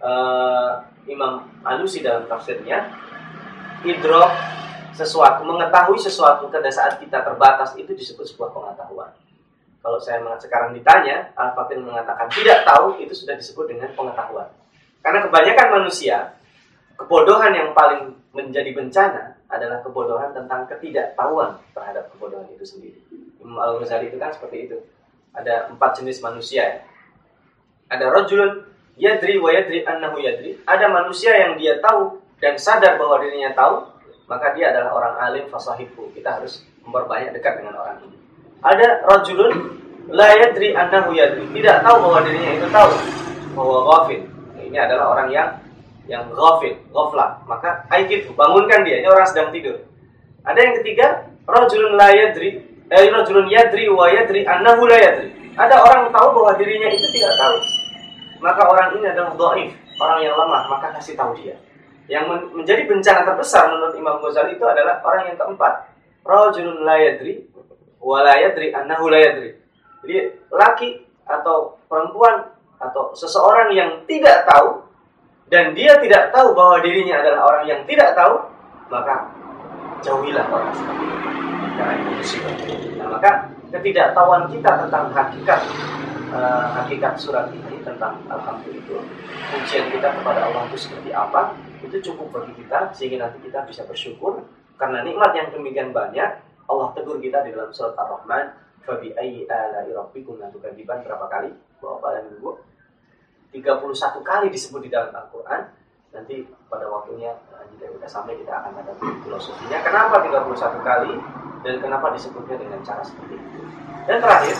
uh, 0.00 0.80
Imam 1.04 1.44
Alusi 1.60 2.00
dalam 2.00 2.24
tafsirnya, 2.24 2.88
idrok 3.84 4.32
sesuatu, 4.96 5.44
mengetahui 5.44 6.00
sesuatu 6.00 6.48
pada 6.48 6.72
saat 6.72 6.96
kita 6.96 7.20
terbatas 7.20 7.76
itu 7.76 7.92
disebut 7.92 8.24
sebuah 8.32 8.56
pengetahuan. 8.56 9.12
Kalau 9.86 10.02
saya 10.02 10.18
sekarang 10.42 10.74
ditanya, 10.74 11.30
Al-Fatih 11.38 11.78
mengatakan 11.78 12.26
tidak 12.34 12.66
tahu, 12.66 12.98
itu 12.98 13.14
sudah 13.14 13.38
disebut 13.38 13.70
dengan 13.70 13.86
pengetahuan. 13.94 14.50
Karena 14.98 15.22
kebanyakan 15.22 15.68
manusia 15.78 16.34
Kebodohan 16.96 17.52
yang 17.52 17.70
paling 17.76 18.16
menjadi 18.32 18.72
bencana 18.72 19.36
adalah 19.52 19.84
kebodohan 19.84 20.32
tentang 20.32 20.64
ketidaktahuan 20.64 21.60
terhadap 21.76 22.08
kebodohan 22.16 22.48
itu 22.56 22.64
sendiri. 22.64 22.98
Imam 23.36 23.60
Al-Ghazali 23.60 24.08
itu 24.08 24.16
kan 24.16 24.32
seperti 24.32 24.66
itu. 24.66 24.80
Ada 25.36 25.68
empat 25.68 26.00
jenis 26.00 26.24
manusia 26.24 26.64
ya. 26.64 26.80
Ada 27.92 28.08
rojulun 28.08 28.64
yadri 28.96 29.36
wa 29.36 29.52
yadri 29.52 29.84
annahu 29.84 30.16
yadri. 30.24 30.56
Ada 30.64 30.88
manusia 30.88 31.36
yang 31.36 31.60
dia 31.60 31.76
tahu 31.84 32.16
dan 32.40 32.56
sadar 32.56 32.96
bahwa 32.96 33.20
dirinya 33.20 33.52
tahu, 33.52 33.92
maka 34.24 34.56
dia 34.56 34.72
adalah 34.72 34.96
orang 34.96 35.14
alim 35.20 35.44
fasahibu. 35.52 36.08
Kita 36.16 36.40
harus 36.40 36.64
memperbanyak 36.80 37.36
dekat 37.36 37.60
dengan 37.60 37.76
orang 37.76 38.00
ini. 38.08 38.16
Ada 38.66 39.06
rojulun 39.06 39.78
la 40.10 40.34
yadri 40.34 40.74
annahu 40.74 41.14
yadri. 41.14 41.46
Tidak 41.54 41.86
tahu 41.86 41.96
bahwa 42.02 42.18
dirinya 42.26 42.50
itu 42.58 42.66
tahu. 42.74 42.90
Bahwa 43.54 43.78
ghafil. 43.86 44.20
Ini 44.58 44.78
adalah 44.82 45.14
orang 45.14 45.28
yang 45.30 45.48
yang 46.06 46.26
ghafil, 46.30 46.74
ghaflah, 46.94 47.42
maka 47.50 47.82
aikid 47.90 48.30
bangunkan 48.38 48.86
dia, 48.86 49.02
ini 49.02 49.08
orang 49.10 49.26
sedang 49.26 49.50
tidur. 49.50 49.74
Ada 50.46 50.58
yang 50.62 50.74
ketiga, 50.82 51.06
rajulun 51.50 51.98
la 51.98 52.14
yadri, 52.14 52.62
eh 52.86 53.10
rajulun 53.10 53.50
yadri 53.50 53.90
wa 53.90 54.06
yadri 54.06 54.46
annahu 54.46 54.86
la 54.86 54.98
yadri. 55.02 55.34
Ada 55.58 55.82
orang 55.82 56.14
tahu 56.14 56.28
bahwa 56.30 56.52
dirinya 56.54 56.86
itu 56.94 57.06
tidak 57.10 57.34
tahu. 57.34 57.56
Maka 58.38 58.62
orang 58.70 58.88
ini 58.94 59.06
adalah 59.10 59.34
dhaif, 59.34 59.70
orang 59.98 60.18
yang 60.22 60.34
lemah, 60.38 60.62
maka 60.70 60.86
kasih 60.94 61.18
tahu 61.18 61.34
dia. 61.42 61.58
Yang 62.06 62.54
menjadi 62.54 62.86
bencana 62.86 63.26
terbesar 63.26 63.66
menurut 63.66 63.98
Imam 63.98 64.22
Ghazali 64.22 64.54
itu 64.54 64.62
adalah 64.62 65.02
orang 65.02 65.34
yang 65.34 65.38
keempat. 65.42 65.90
Rajulun 66.22 66.86
la 66.86 67.02
yadri 67.02 67.45
wala 68.06 68.38
yadri 68.38 68.70
annahu 68.70 69.10
la 69.10 69.18
yadri. 69.18 69.58
Jadi 70.06 70.14
laki 70.54 70.90
atau 71.26 71.74
perempuan 71.90 72.54
atau 72.78 73.10
seseorang 73.18 73.74
yang 73.74 74.06
tidak 74.06 74.46
tahu 74.46 74.86
dan 75.50 75.74
dia 75.74 75.98
tidak 75.98 76.30
tahu 76.30 76.54
bahwa 76.54 76.78
dirinya 76.78 77.18
adalah 77.18 77.50
orang 77.50 77.64
yang 77.66 77.80
tidak 77.82 78.14
tahu, 78.14 78.46
maka 78.86 79.26
jauhilah 80.06 80.46
orang 80.46 80.70
seperti 82.22 82.64
itu. 82.70 82.88
Nah, 82.98 83.10
maka 83.10 83.50
ketidaktahuan 83.74 84.46
kita 84.54 84.86
tentang 84.86 85.10
hakikat 85.10 85.60
uh, 86.30 86.66
hakikat 86.82 87.18
surat 87.18 87.50
ini 87.50 87.82
tentang 87.82 88.18
alhamdulillah 88.30 88.82
itu 88.82 88.96
ujian 89.62 89.86
kita 89.90 90.08
kepada 90.22 90.46
Allah 90.50 90.66
itu 90.70 90.78
seperti 90.78 91.10
apa 91.10 91.54
itu 91.82 91.96
cukup 92.10 92.30
bagi 92.34 92.52
kita 92.62 92.90
sehingga 92.94 93.26
nanti 93.26 93.38
kita 93.46 93.62
bisa 93.66 93.82
bersyukur 93.86 94.42
karena 94.76 95.02
nikmat 95.02 95.30
yang 95.34 95.48
demikian 95.50 95.90
banyak 95.90 96.45
Allah 96.66 96.88
tegur 96.94 97.22
kita 97.22 97.46
di 97.46 97.54
dalam 97.54 97.70
surat 97.70 97.94
Ar-Rahman 97.94 98.50
fabi 98.82 99.14
ayyi 99.18 99.46
ala'i 99.50 99.90
rabbikum 99.90 100.38
tukadziban 100.38 101.02
berapa 101.02 101.26
kali? 101.26 101.50
Bapak 101.82 102.10
dan 102.14 102.24
Ibu. 102.38 102.50
31 103.54 104.22
kali 104.26 104.46
disebut 104.50 104.80
di 104.82 104.90
dalam 104.90 105.14
Al-Qur'an. 105.14 105.70
Nanti 106.14 106.46
pada 106.70 106.86
waktunya 106.88 107.34
eh, 107.54 107.64
jika 107.74 107.86
kita 107.92 108.06
sampai 108.08 108.38
kita 108.40 108.52
akan 108.52 108.72
ada 108.78 108.92
filosofinya. 108.98 109.78
Kenapa 109.84 110.22
31 110.22 110.80
kali? 110.82 111.12
Dan 111.66 111.74
kenapa 111.82 112.14
disebutnya 112.14 112.56
dengan 112.58 112.80
cara 112.86 113.02
seperti 113.02 113.34
itu? 113.34 113.60
Dan 114.06 114.22
terakhir 114.22 114.56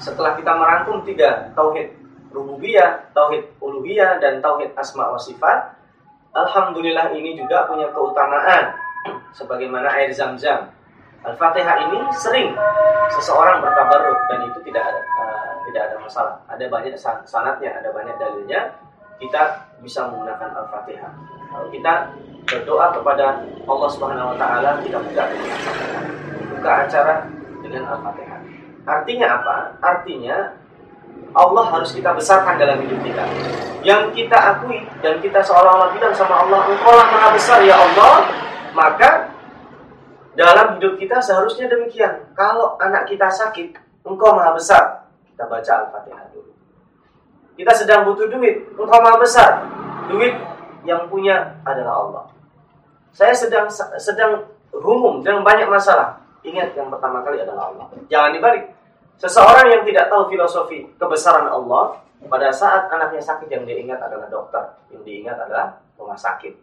setelah 0.00 0.32
kita 0.32 0.52
merangkum 0.56 1.04
tiga 1.04 1.52
tauhid 1.52 1.92
rububiyah, 2.32 3.12
tauhid 3.12 3.52
uluhiyah 3.60 4.16
dan 4.16 4.40
tauhid 4.40 4.72
asma 4.80 5.12
wa 5.12 5.20
sifat, 5.20 5.76
alhamdulillah 6.32 7.12
ini 7.12 7.36
juga 7.36 7.68
punya 7.68 7.92
keutamaan. 7.92 8.76
Sebagaimana 9.32 9.88
air 9.96 10.12
zam-zam. 10.12 10.68
Al-Fatihah 11.20 11.76
ini 11.84 11.98
sering 12.16 12.56
seseorang 13.12 13.60
bertabarruk 13.60 14.24
dan 14.32 14.48
itu 14.48 14.58
tidak 14.72 14.88
ada 14.88 15.00
uh, 15.20 15.52
tidak 15.68 15.82
ada 15.92 15.96
masalah. 16.00 16.34
Ada 16.48 16.64
banyak 16.72 16.94
sanatnya, 17.28 17.70
ada 17.76 17.92
banyak 17.92 18.16
dalilnya. 18.16 18.72
Kita 19.20 19.68
bisa 19.84 20.08
menggunakan 20.08 20.48
Al-Fatihah. 20.64 21.12
Kalau 21.52 21.68
kita 21.68 21.92
berdoa 22.48 22.86
kepada 22.96 23.44
Allah 23.68 23.88
Subhanahu 23.92 24.32
wa 24.32 24.36
taala, 24.40 24.80
kita 24.80 24.96
buka. 24.96 25.24
Buka 26.56 26.70
acara 26.88 27.28
dengan 27.60 27.84
Al-Fatihah. 27.92 28.40
Artinya 28.88 29.26
apa? 29.28 29.56
Artinya 29.84 30.36
Allah 31.36 31.64
harus 31.68 31.94
kita 31.94 32.10
besarkan 32.16 32.58
dalam 32.58 32.80
hidup 32.80 32.98
kita. 33.04 33.24
Yang 33.86 34.02
kita 34.24 34.38
akui 34.56 34.82
dan 35.04 35.20
kita 35.22 35.44
seolah-olah 35.44 35.94
bilang 35.94 36.16
sama 36.16 36.42
Allah, 36.42 36.64
Engkau 36.64 36.92
lah 36.96 37.06
maha 37.12 37.28
besar 37.32 37.60
ya 37.62 37.78
Allah, 37.78 38.26
maka 38.74 39.29
dalam 40.40 40.80
hidup 40.80 40.96
kita 40.96 41.20
seharusnya 41.20 41.68
demikian. 41.68 42.32
Kalau 42.32 42.80
anak 42.80 43.04
kita 43.12 43.28
sakit, 43.28 43.76
Engkau 44.08 44.32
maha 44.32 44.56
besar. 44.56 45.04
Kita 45.28 45.44
baca 45.44 45.72
Al-Fatihah 45.84 46.32
dulu. 46.32 46.48
Kita 47.60 47.72
sedang 47.76 48.08
butuh 48.08 48.24
duit, 48.32 48.72
Engkau 48.72 49.00
maha 49.04 49.20
besar. 49.20 49.68
Duit 50.08 50.32
yang 50.88 51.12
punya 51.12 51.60
adalah 51.68 52.00
Allah. 52.00 52.24
Saya 53.12 53.36
sedang 53.36 53.68
sedang 54.00 54.48
humum 54.72 55.20
dan 55.20 55.44
banyak 55.44 55.68
masalah. 55.68 56.24
Ingat 56.40 56.72
yang 56.72 56.88
pertama 56.88 57.20
kali 57.20 57.44
adalah 57.44 57.68
Allah. 57.68 57.92
Jangan 58.08 58.32
dibalik. 58.32 58.64
Seseorang 59.20 59.68
yang 59.68 59.82
tidak 59.84 60.08
tahu 60.08 60.32
filosofi 60.32 60.88
kebesaran 60.96 61.52
Allah, 61.52 62.00
pada 62.24 62.48
saat 62.48 62.88
anaknya 62.88 63.20
sakit 63.20 63.52
yang 63.52 63.68
diingat 63.68 64.00
adalah 64.00 64.24
dokter, 64.32 64.64
yang 64.88 65.04
diingat 65.04 65.36
adalah 65.36 65.76
rumah 66.00 66.16
sakit. 66.16 66.56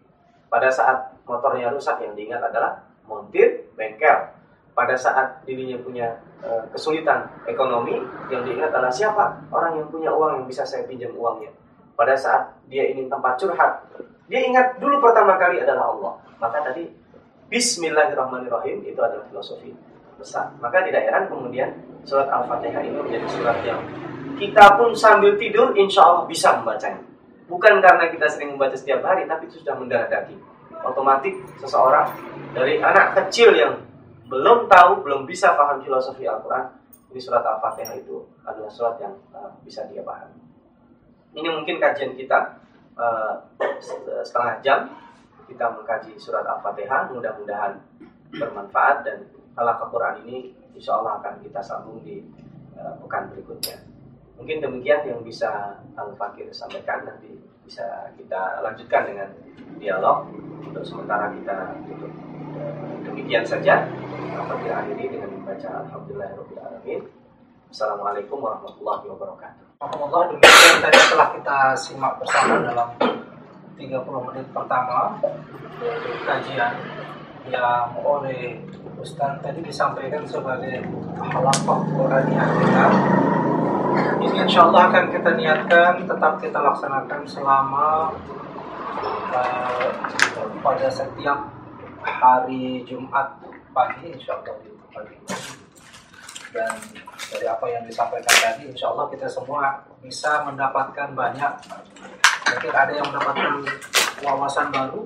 Pada 0.49 0.73
saat 0.73 1.13
motornya 1.29 1.69
rusak 1.69 2.01
yang 2.01 2.17
diingat 2.17 2.41
adalah 2.41 2.86
montir, 3.07 3.71
bengkel. 3.73 4.35
Pada 4.77 4.93
saat 4.93 5.41
dirinya 5.49 5.73
punya 5.81 6.21
e, 6.37 6.69
kesulitan 6.69 7.25
ekonomi, 7.49 7.97
yang 8.29 8.45
diingat 8.45 8.69
adalah 8.69 8.93
siapa? 8.93 9.41
Orang 9.49 9.81
yang 9.81 9.89
punya 9.89 10.13
uang 10.13 10.43
yang 10.43 10.45
bisa 10.45 10.61
saya 10.61 10.85
pinjam 10.85 11.09
uangnya. 11.17 11.49
Pada 11.97 12.13
saat 12.13 12.53
dia 12.69 12.85
ingin 12.85 13.09
tempat 13.09 13.41
curhat, 13.41 13.89
dia 14.29 14.45
ingat 14.45 14.77
dulu 14.77 15.01
pertama 15.01 15.33
kali 15.41 15.57
adalah 15.57 15.89
Allah. 15.89 16.13
Maka 16.37 16.61
tadi 16.61 16.85
Bismillahirrahmanirrahim 17.47 18.83
itu 18.85 18.99
adalah 19.01 19.23
filosofi 19.31 19.71
besar. 20.19 20.51
Maka 20.59 20.83
tidak 20.83 21.07
heran 21.07 21.25
kemudian 21.31 21.73
surat 22.03 22.27
Al-Fatihah 22.27 22.83
ini 22.83 22.99
menjadi 22.99 23.27
surat 23.31 23.57
yang 23.63 23.79
kita 24.37 24.77
pun 24.77 24.93
sambil 24.93 25.33
tidur 25.39 25.73
insya 25.73 26.05
Allah 26.05 26.29
bisa 26.29 26.53
membacanya. 26.59 27.01
Bukan 27.47 27.79
karena 27.79 28.11
kita 28.11 28.27
sering 28.27 28.53
membaca 28.53 28.75
setiap 28.75 28.99
hari, 29.07 29.23
tapi 29.23 29.47
itu 29.47 29.63
sudah 29.63 29.79
mendarah 29.79 30.11
daging. 30.11 30.37
Otomatis 30.87 31.35
seseorang 31.59 32.07
dari 32.55 32.79
anak 32.79 33.13
kecil 33.15 33.51
yang 33.53 33.75
belum 34.27 34.67
tahu, 34.67 35.07
belum 35.07 35.23
bisa 35.23 35.55
paham 35.55 35.79
filosofi 35.83 36.27
Al-Quran, 36.27 36.67
ini 37.11 37.19
surat 37.19 37.43
Al-Fatihah 37.43 37.95
itu 37.95 38.27
adalah 38.43 38.71
surat 38.71 38.95
yang 38.99 39.15
uh, 39.31 39.51
bisa 39.63 39.87
dia 39.87 40.03
pahami. 40.03 40.39
Ini 41.37 41.47
mungkin 41.47 41.79
kajian 41.79 42.15
kita 42.15 42.59
uh, 42.99 43.39
setengah 44.23 44.59
jam 44.59 44.79
kita 45.47 45.71
mengkaji 45.71 46.19
surat 46.19 46.43
Al-Fatihah. 46.43 47.07
Mudah-mudahan 47.11 47.79
bermanfaat 48.35 49.07
dan 49.07 49.23
al 49.55 49.71
Quran 49.89 50.27
ini 50.27 50.51
insya 50.75 50.99
Allah 50.99 51.17
akan 51.23 51.41
kita 51.41 51.63
sambung 51.63 52.03
di 52.03 52.21
uh, 52.75 52.93
pekan 53.01 53.31
berikutnya. 53.31 53.79
Mungkin 54.37 54.61
demikian 54.61 55.01
yang 55.09 55.19
bisa 55.25 55.81
Al 55.97 56.13
Fakir 56.13 56.53
sampaikan 56.53 57.09
nanti 57.09 57.33
bisa 57.65 58.13
kita 58.13 58.61
lanjutkan 58.61 59.09
dengan 59.09 59.29
dialog. 59.81 60.29
Untuk 60.63 60.83
sementara 60.85 61.29
kita 61.35 61.77
tutup 61.85 62.11
demikian 63.05 63.43
saja. 63.45 63.85
Kita 63.87 64.73
akhiri 64.73 65.05
dengan 65.11 65.29
membaca 65.33 65.69
Alhamdulillahirobbilalamin. 65.85 67.01
Assalamualaikum 67.67 68.37
warahmatullahi 68.39 69.05
wabarakatuh. 69.11 69.65
Alhamdulillah 69.83 70.23
demikian 70.33 70.77
tadi 70.81 70.99
telah 71.13 71.29
kita 71.35 71.57
simak 71.77 72.13
bersama 72.17 72.63
dalam 72.63 72.89
30 73.77 74.27
menit 74.31 74.45
pertama 74.55 75.21
kajian 76.25 76.73
yang 77.47 77.93
oleh 78.01 78.57
Ustaz 78.97 79.39
tadi 79.45 79.61
disampaikan 79.61 80.25
sebagai 80.25 80.81
halaqah 81.21 81.79
Quraniah 81.85 82.47
kita. 82.57 82.85
Ini 84.17 84.37
insya 84.45 84.67
Allah 84.67 84.89
akan 84.89 85.05
kita 85.13 85.29
niatkan 85.37 85.93
tetap 86.05 86.33
kita 86.41 86.59
laksanakan 86.59 87.21
selama 87.29 88.11
uh, 89.33 89.89
pada 90.63 90.87
setiap 90.91 91.39
hari 92.03 92.83
Jumat 92.87 93.39
pagi 93.75 94.15
insya 94.15 94.39
Allah 94.39 94.55
pagi 94.93 95.17
dan 96.55 96.73
dari 97.27 97.45
apa 97.45 97.65
yang 97.67 97.83
disampaikan 97.83 98.35
tadi 98.39 98.71
insya 98.71 98.89
Allah 98.89 99.11
kita 99.11 99.27
semua 99.27 99.83
bisa 99.99 100.47
mendapatkan 100.47 101.11
banyak. 101.11 101.51
Mungkin 102.47 102.71
ada 102.71 102.91
yang 102.95 103.05
mendapatkan 103.11 103.53
wawasan 104.23 104.71
baru 104.71 105.03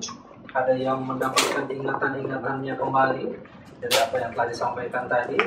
ada 0.52 0.72
yang 0.76 1.00
mendapatkan 1.00 1.64
ingatan-ingatannya 1.64 2.74
kembali 2.76 3.24
dari 3.80 3.96
apa 3.96 4.16
yang 4.20 4.30
telah 4.36 4.48
disampaikan 4.52 5.04
tadi. 5.08 5.40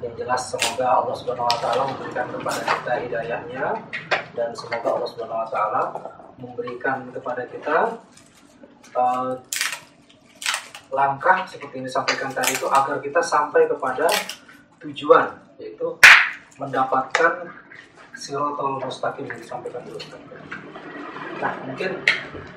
Yang 0.00 0.24
jelas 0.24 0.42
semoga 0.48 0.86
Allah 0.96 1.12
Subhanahu 1.12 1.44
wa 1.44 1.58
taala 1.60 1.82
memberikan 1.92 2.26
kepada 2.32 2.60
kita 2.64 2.92
hidayahnya 3.04 3.64
dan 4.32 4.48
semoga 4.56 4.96
Allah 4.96 5.08
Subhanahu 5.12 5.42
wa 5.44 5.48
taala 5.52 5.82
memberikan 6.40 7.12
kepada 7.12 7.44
kita 7.46 8.00
uh, 8.96 9.36
langkah 10.90 11.46
seperti 11.46 11.78
yang 11.78 11.86
disampaikan 11.86 12.34
tadi 12.34 12.56
itu 12.56 12.66
agar 12.66 12.98
kita 12.98 13.22
sampai 13.22 13.70
kepada 13.70 14.10
tujuan 14.82 15.38
yaitu 15.62 15.86
mendapatkan 16.58 17.46
sirotol 18.16 18.82
mustaqim 18.82 19.28
yang 19.28 19.38
disampaikan 19.38 19.84
dulu. 19.86 20.00
Nah 21.38 21.52
mungkin 21.64 22.02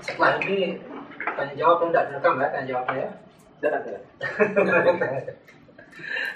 setelah 0.02 0.42
ini 0.44 0.82
tanya 1.38 1.54
jawab 1.56 1.88
yang 1.88 1.92
tidak 1.94 2.06
direkam 2.10 2.42
ya 2.42 2.48
tanya 2.52 2.68
jawabnya 2.68 3.10
ya 3.64 3.64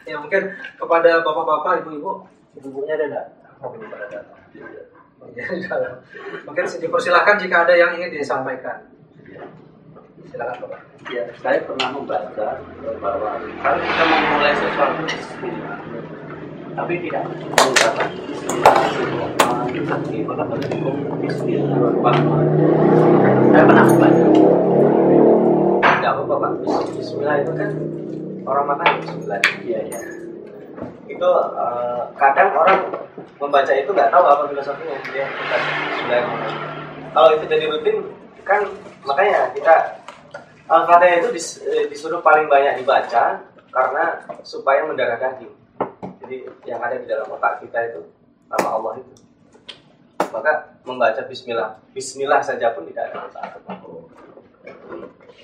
ya 0.08 0.16
mungkin 0.16 0.44
kepada 0.80 1.20
bapak-bapak, 1.28 1.84
ibu-ibu, 1.84 2.24
ibu-ibunya 2.56 2.96
ada? 2.96 3.36
Oh, 3.60 3.68
belum 3.74 3.92
pada 3.92 4.08
datang. 4.08 4.40
mungkin 6.48 6.66
dipersilahkan 6.66 7.36
jika 7.40 7.68
ada 7.68 7.74
yang 7.76 7.96
ingin 7.98 8.22
disampaikan. 8.22 8.88
Silakan 10.28 10.56
Bapak. 10.68 10.82
Ya, 11.08 11.24
saya 11.40 11.64
pernah 11.64 11.88
membaca 11.96 12.60
bahwa 13.00 13.32
kalau 13.64 13.80
kita 13.80 14.04
memulai 14.04 14.54
sesuatu 14.60 15.04
tapi 16.76 16.94
tidak 17.00 17.24
menggunakan 17.32 18.10
Saya 23.56 23.64
pernah 23.64 23.86
membaca. 23.88 24.26
Tidak 25.80 26.12
apa 26.12 26.36
pak. 26.38 26.52
Bismillah 26.92 27.36
itu 27.40 27.52
kan 27.56 27.70
orang 28.44 28.66
makan 28.68 28.88
Bismillah 29.00 29.40
iya 29.64 29.80
iya 29.88 30.17
itu 31.18 31.30
uh, 31.34 32.06
kadang 32.14 32.54
orang 32.54 32.80
membaca 33.42 33.74
itu 33.74 33.90
nggak 33.90 34.14
tahu 34.14 34.24
apa 34.24 34.44
filosofinya 34.54 34.98
dia 35.10 35.26
Bismillah 35.26 36.24
kalau 37.12 37.30
itu 37.34 37.46
jadi 37.50 37.66
rutin 37.74 37.98
kan 38.46 38.62
makanya 39.04 39.50
kita 39.58 39.76
Al-Fatihah 40.68 41.24
itu 41.24 41.30
dis, 41.32 41.48
eh, 41.64 41.88
disuruh 41.88 42.20
paling 42.20 42.52
banyak 42.52 42.84
dibaca 42.84 43.40
karena 43.72 44.04
supaya 44.44 44.84
mendarah 44.84 45.16
daging 45.16 45.56
Jadi 46.28 46.44
yang 46.68 46.84
ada 46.84 47.00
di 47.00 47.08
dalam 47.08 47.24
otak 47.32 47.64
kita 47.64 47.88
itu 47.88 48.04
nama 48.52 48.76
Allah 48.76 49.00
itu. 49.00 49.16
Maka 50.28 50.76
membaca 50.84 51.24
Bismillah, 51.24 51.80
Bismillah 51.96 52.44
saja 52.44 52.76
pun 52.76 52.84
tidak 52.92 53.16
ada 53.16 53.32
masalah. 53.32 53.56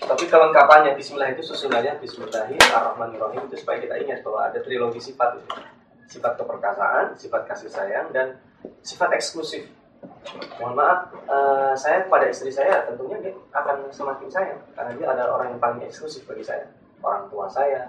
Tapi 0.01 0.25
kelengkapannya 0.25 0.97
Bismillah 0.97 1.37
itu 1.37 1.45
susunannya 1.45 2.01
Bismillahirrahmanirrahim 2.01 3.45
itu 3.45 3.61
supaya 3.61 3.77
kita 3.77 3.95
ingat 4.01 4.25
bahwa 4.25 4.49
ada 4.49 4.59
trilogi 4.65 4.97
sifat 4.97 5.37
itu. 5.37 5.49
Sifat 6.17 6.33
keperkasaan, 6.37 7.13
sifat 7.17 7.45
kasih 7.45 7.69
sayang, 7.69 8.09
dan 8.09 8.37
sifat 8.81 9.13
eksklusif. 9.13 9.69
Mohon 10.59 10.73
maaf, 10.75 10.99
uh, 11.31 11.73
saya 11.79 12.03
pada 12.11 12.27
istri 12.27 12.51
saya 12.51 12.83
tentunya 12.83 13.19
dia 13.23 13.33
akan 13.55 13.87
semakin 13.87 14.27
sayang 14.27 14.59
karena 14.75 14.91
dia 14.99 15.07
adalah 15.15 15.31
orang 15.39 15.55
yang 15.55 15.61
paling 15.63 15.79
eksklusif 15.87 16.27
bagi 16.27 16.43
saya, 16.43 16.67
orang 16.99 17.31
tua 17.31 17.47
saya. 17.47 17.87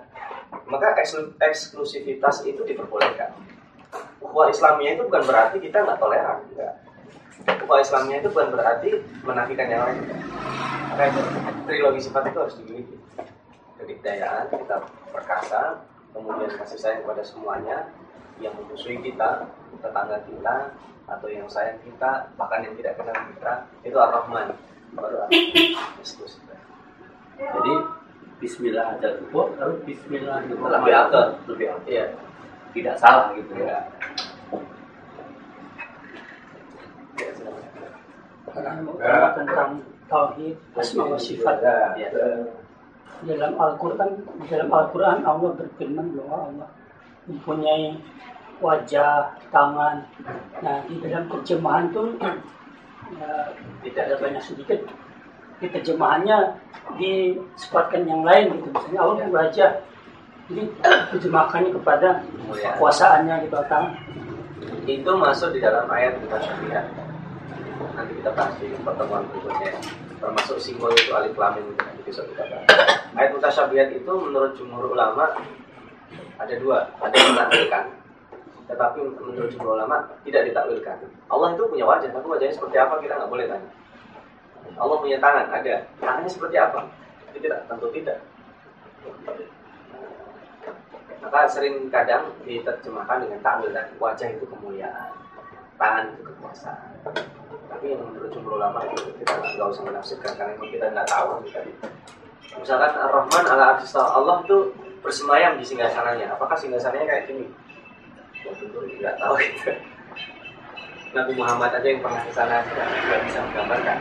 Maka 0.70 0.94
eksklusivitas 1.42 2.46
itu 2.46 2.62
diperbolehkan. 2.62 3.34
Ukhuwah 4.22 4.50
Islamnya 4.50 4.94
itu 4.98 5.02
bukan 5.06 5.22
berarti 5.26 5.56
kita 5.58 5.82
nggak 5.82 5.98
toleran, 5.98 6.38
enggak. 6.54 6.74
Ukhuwah 7.44 7.82
Islamnya 7.82 8.22
itu 8.22 8.28
bukan 8.30 8.48
berarti 8.54 8.90
menafikan 9.26 9.66
yang 9.70 9.82
lain. 9.86 9.98
Maka 10.94 11.10
trilogi 11.64 12.00
sifat 12.04 12.22
itu 12.30 12.38
harus 12.38 12.56
dimiliki. 12.60 12.96
Kedikdayaan, 13.80 14.48
kita 14.54 14.76
perkasa, 15.10 15.82
kemudian 16.14 16.52
kasih 16.56 16.78
sayang 16.78 17.00
kepada 17.04 17.22
semuanya, 17.26 17.90
yang 18.38 18.54
memusuhi 18.56 18.98
kita, 19.02 19.50
tetangga 19.82 20.22
kita, 20.24 20.56
atau 21.04 21.28
yang 21.28 21.44
sayang 21.50 21.76
kita, 21.84 22.32
bahkan 22.38 22.64
yang 22.64 22.74
tidak 22.80 22.96
kenal 22.96 23.18
kita, 23.34 23.52
itu 23.84 23.96
Ar-Rahman. 23.98 24.56
Baru 24.94 25.26
Jadi 27.34 27.74
Bismillah 28.38 28.98
ada 28.98 29.08
dua, 29.18 29.50
lalu 29.58 29.74
Bismillah 29.88 30.44
itu 30.46 30.54
lebih 30.54 30.94
akal, 30.94 31.26
lebih 31.50 31.66
akal. 31.70 31.88
Iya. 31.90 32.06
Tidak 32.74 32.96
salah 32.98 33.30
gitu 33.38 33.54
ya. 33.58 33.78
ya 39.02 39.34
tentang 39.34 39.70
tauhid 40.08 40.56
asma 40.76 41.10
wa 41.10 41.18
sifat. 41.18 41.60
Ya. 41.96 42.08
Dalam 43.24 43.56
Al-Qur'an 43.56 44.20
dalam 44.50 44.68
Al-Qur'an 44.68 45.24
Allah 45.24 45.50
berfirman 45.56 46.12
bahwa 46.18 46.36
Allah 46.50 46.68
mempunyai 47.24 47.96
wajah, 48.60 49.34
tangan. 49.50 50.04
Nah, 50.60 50.84
di 50.86 51.00
dalam 51.00 51.26
terjemahan 51.30 51.90
itu 51.90 52.02
ya, 53.18 53.30
tidak 53.86 54.02
ada 54.10 54.16
banyak 54.20 54.42
sedikit. 54.44 54.80
Di 55.62 55.66
terjemahannya 55.70 56.58
disebutkan 57.00 58.04
yang 58.04 58.22
lain 58.26 58.60
gitu. 58.60 58.68
Misalnya 58.70 59.00
Allah 59.00 59.28
wajah. 59.30 59.70
Jadi 60.52 60.62
terjemahkannya 61.14 61.70
kepada 61.72 62.08
kekuasaannya 62.52 63.34
di 63.44 63.48
belakang. 63.48 63.86
Itu 64.84 65.16
masuk 65.16 65.56
di 65.56 65.64
dalam 65.64 65.88
ayat 65.88 66.20
kita 66.20 66.36
syafiat. 66.44 67.03
Kita 68.24 68.32
bahas 68.40 68.56
di 68.56 68.72
pertemuan 68.80 69.28
berikutnya. 69.28 69.76
Termasuk 70.16 70.56
simbol 70.56 70.88
itu 70.96 71.12
alif 71.12 71.36
lam 71.36 71.60
mim 71.60 71.76
nanti 71.76 72.00
besok 72.08 72.24
kita 72.32 72.48
bahas. 72.48 72.64
Ayat 73.12 73.36
mutasyabihat 73.36 73.92
itu 73.92 74.08
menurut 74.16 74.56
jumhur 74.56 74.96
ulama 74.96 75.28
ada 76.40 76.54
dua, 76.56 76.88
ada 77.04 77.12
yang 77.12 77.36
menafikan 77.36 77.84
tetapi 78.64 79.04
menurut 79.20 79.52
jumhur 79.52 79.76
ulama 79.76 80.08
tidak 80.24 80.48
ditakwilkan. 80.48 81.04
Allah 81.28 81.52
itu 81.52 81.68
punya 81.68 81.84
wajah, 81.84 82.08
tapi 82.16 82.24
wajahnya 82.24 82.56
seperti 82.56 82.76
apa 82.80 82.96
kita 83.04 83.12
nggak 83.12 83.28
boleh 83.28 83.44
tanya. 83.44 83.70
Allah 84.80 84.96
punya 85.04 85.18
tangan, 85.20 85.46
ada. 85.52 85.74
Tangannya 86.00 86.30
seperti 86.32 86.56
apa? 86.56 86.80
Tidak, 87.36 87.60
tentu 87.68 87.86
tidak. 87.92 88.18
Maka 91.20 91.40
sering 91.44 91.92
kadang 91.92 92.32
diterjemahkan 92.48 93.28
dengan 93.28 93.44
takwil 93.44 93.68
dan 93.68 93.92
wajah 94.00 94.32
itu 94.32 94.48
kemuliaan, 94.48 95.12
tangan 95.76 96.08
itu 96.16 96.24
kekuasaan. 96.24 96.88
Tapi 97.84 98.00
yang 98.00 98.08
menurut 98.16 98.32
jumhur 98.32 98.56
ulama 98.56 98.80
itu 98.88 99.12
kita 99.20 99.44
nggak 99.44 99.68
usah 99.68 99.84
menafsirkan 99.84 100.32
karena 100.40 100.56
itu 100.56 100.72
kita 100.72 100.88
nggak 100.88 101.04
tahu. 101.04 101.44
Kita. 101.44 101.60
Misalkan 102.56 102.96
Ar-Rahman 102.96 103.44
ala 103.44 103.76
Allah 103.92 104.36
itu 104.40 104.72
bersemayam 105.04 105.60
di 105.60 105.68
singgasananya. 105.68 106.32
Apakah 106.32 106.56
singgasananya 106.56 107.04
kayak 107.04 107.28
gini? 107.28 107.44
ya 108.40 108.56
tentu 108.56 108.80
tidak 108.88 109.20
tahu 109.20 109.36
gitu. 109.36 109.68
Nabi 111.12 111.32
Muhammad 111.36 111.76
aja 111.76 111.84
yang 111.84 112.00
pernah 112.00 112.24
ke 112.24 112.32
sana 112.32 112.64
tidak 112.64 113.20
bisa 113.28 113.38
menggambarkan. 113.52 113.98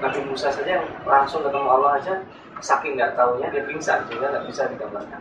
Nabi 0.00 0.20
Musa 0.24 0.48
saja 0.48 0.70
yang 0.80 0.88
langsung 1.04 1.44
ketemu 1.44 1.68
Allah 1.68 2.00
aja 2.00 2.14
saking 2.64 2.96
nggak 2.96 3.12
tahunya 3.20 3.52
dia 3.52 3.68
pingsan 3.68 4.00
sehingga 4.08 4.32
nggak 4.32 4.48
bisa 4.48 4.64
digambarkan. 4.72 5.20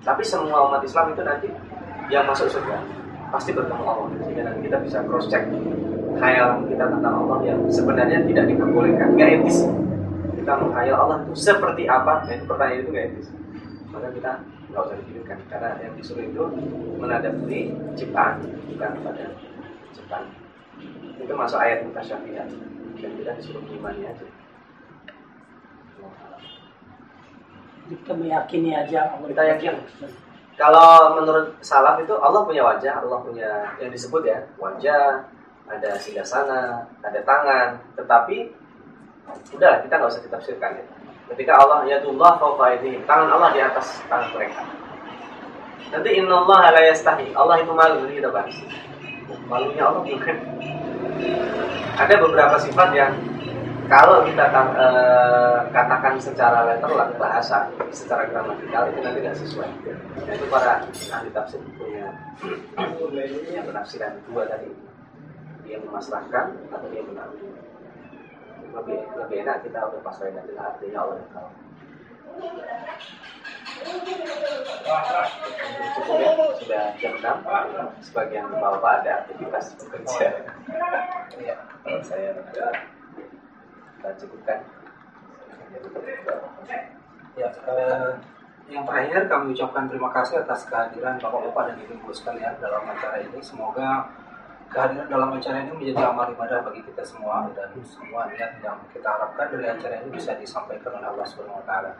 Tapi 0.00 0.24
semua 0.24 0.64
umat 0.64 0.80
Islam 0.80 1.12
itu 1.12 1.20
nanti 1.20 1.52
yang 2.08 2.24
masuk 2.24 2.48
surga 2.48 2.80
pasti 3.28 3.52
bertemu 3.52 3.84
Allah 3.84 4.08
sehingga 4.16 4.48
nanti 4.48 4.64
kita 4.64 4.80
bisa 4.80 5.04
cross 5.04 5.28
check 5.28 5.44
khayalan 6.18 6.66
kita 6.66 6.84
tentang 6.90 7.14
Allah 7.24 7.38
yang 7.46 7.60
sebenarnya 7.70 8.18
tidak 8.26 8.44
diperbolehkan, 8.50 9.14
nggak 9.14 9.30
etis. 9.40 9.64
Kita 10.34 10.52
menghayal 10.58 10.96
Allah 10.98 11.16
itu 11.24 11.34
seperti 11.38 11.86
apa? 11.86 12.26
Nah, 12.26 12.34
itu 12.34 12.44
pertanyaan 12.44 12.80
itu 12.82 12.90
nggak 12.90 13.06
etis. 13.14 13.26
Maka 13.94 14.08
kita 14.12 14.32
nggak 14.68 14.82
usah 14.84 14.96
dipikirkan. 15.00 15.38
Karena 15.48 15.70
yang 15.80 15.92
disuruh 15.96 16.24
itu 16.26 16.42
menadapi 16.98 17.60
ciptaan 17.94 18.34
bukan 18.74 18.92
pada 19.06 19.24
ciptaan. 19.94 20.26
Itu 21.18 21.32
masuk 21.34 21.58
ayat 21.62 21.86
mutasyabihat 21.86 22.48
dan 22.98 23.10
kita 23.14 23.30
disuruh 23.38 23.62
mengimani 23.64 24.02
aja. 24.10 24.26
Kita 27.88 28.12
meyakini 28.12 28.70
aja 28.76 29.16
Allah. 29.16 29.26
Kita 29.32 29.42
yakin. 29.56 29.74
Kalau 30.58 31.14
menurut 31.14 31.54
salaf 31.62 32.02
itu 32.02 32.18
Allah 32.18 32.42
punya 32.42 32.66
wajah 32.66 32.98
Allah 32.98 33.22
punya 33.22 33.78
yang 33.78 33.94
disebut 33.94 34.26
ya 34.26 34.42
wajah 34.58 35.22
ada 35.68 35.90
sana 36.24 36.88
ada 37.04 37.20
tangan 37.22 37.68
tetapi 37.94 38.48
udah 39.54 39.84
kita 39.84 39.94
nggak 40.00 40.10
usah 40.10 40.24
ditafsirkan 40.24 40.72
ya 40.80 40.84
Ketika 41.28 41.60
Allah 41.60 41.84
ya 41.84 42.00
Allah 42.00 42.68
ini 42.80 43.04
tangan 43.04 43.28
Allah 43.28 43.52
di 43.52 43.60
atas 43.60 44.00
tangan 44.08 44.32
mereka. 44.32 44.64
Nanti 45.92 46.10
Inna 46.16 46.40
Allah 46.40 46.72
la 46.72 46.82
yastahi. 46.88 47.36
Allah 47.36 47.60
itu 47.60 47.72
malu 47.76 48.08
ini 48.08 48.16
kita 48.16 48.32
bahas. 48.32 48.56
Malunya 49.44 49.84
Allah 49.84 50.08
bukan. 50.08 50.36
Ada 52.00 52.14
beberapa 52.16 52.56
sifat 52.64 52.88
yang 52.96 53.12
kalau 53.88 54.24
kita 54.24 54.48
uh, 54.52 55.68
katakan 55.72 56.16
secara 56.20 56.64
letterlah 56.64 57.08
bahasa, 57.16 57.68
secara 57.92 58.24
gramatikal 58.28 58.88
itu 58.92 59.00
nanti 59.00 59.20
tidak 59.20 59.36
sesuai. 59.40 59.70
Nah, 60.24 60.32
itu 60.32 60.46
para 60.48 60.80
ahli 60.84 61.28
tafsir 61.32 61.60
punya 61.76 63.60
penafsiran 63.64 64.12
dua 64.28 64.44
tadi. 64.48 64.87
Dia 65.68 65.76
memasrahkan 65.84 66.46
atau 66.72 66.88
dia 66.88 67.04
mengambil 67.04 67.52
lebih 68.72 68.98
lebih 69.16 69.36
enak 69.44 69.64
kita 69.68 69.78
udah 69.84 70.00
pasrah 70.00 70.32
dengan 70.32 70.56
artinya 70.56 70.98
Allah 71.04 71.16
yang 71.20 71.30
tahu. 71.36 71.50
Cukup 75.98 76.16
ya 76.16 76.30
sudah 76.56 76.84
jam 76.96 77.12
enam. 77.20 77.38
Sebagian 78.00 78.48
bapak 78.48 79.04
ada 79.04 79.10
aktivitas 79.24 79.76
bekerja. 79.76 80.28
Ya 81.36 81.56
saya 82.00 82.32
kita 82.48 84.10
cukupkan. 84.24 84.58
Ya 87.36 87.48
eh, 87.48 88.10
yang 88.68 88.84
terakhir 88.84 89.28
kami 89.28 89.56
ucapkan 89.56 89.84
terima 89.88 90.10
kasih 90.12 90.44
atas 90.44 90.68
kehadiran 90.68 91.16
bapak-bapak 91.16 91.72
dan 91.72 91.76
ibu-ibu 91.84 92.12
sekalian 92.12 92.56
dalam 92.60 92.84
acara 92.84 93.20
ini. 93.20 93.40
Semoga 93.40 94.12
kehadiran 94.68 95.08
dalam 95.08 95.28
acara 95.32 95.64
ini 95.64 95.72
menjadi 95.72 96.02
amal 96.12 96.28
ibadah 96.28 96.60
bagi 96.68 96.84
kita 96.84 97.02
semua 97.04 97.48
dan 97.56 97.72
semua 97.84 98.28
niat 98.28 98.60
yang 98.60 98.76
kita 98.92 99.08
harapkan 99.08 99.48
dari 99.52 99.66
acara 99.68 99.94
ini 100.04 100.08
bisa 100.12 100.36
disampaikan 100.36 101.00
oleh 101.00 101.08
Allah 101.08 101.26
Subhanahu 101.26 101.64
taala. 101.64 101.92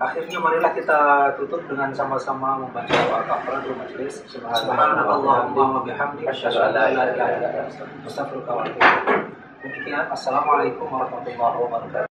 Akhirnya 0.00 0.40
marilah 0.40 0.72
kita 0.72 0.98
tutup 1.36 1.60
dengan 1.68 1.92
sama-sama 1.92 2.56
membaca 2.56 2.88
doa 2.88 3.20
kafaratul 3.28 3.76
majelis. 3.76 4.24
Subhanallahumma 4.32 5.76
wa 5.76 5.80
bihamdika 5.84 6.32
asyhadu 6.32 6.56
an 6.56 6.70
la 6.72 6.84
ilaha 6.88 7.08
illa 7.12 7.48
anta 7.68 7.84
astaghfiruka 8.08 8.48
wa 8.48 8.64
atubu 8.64 9.28
Demikian 9.60 10.08
assalamualaikum 10.08 10.88
warahmatullahi 10.88 11.56
wabarakatuh. 11.60 12.08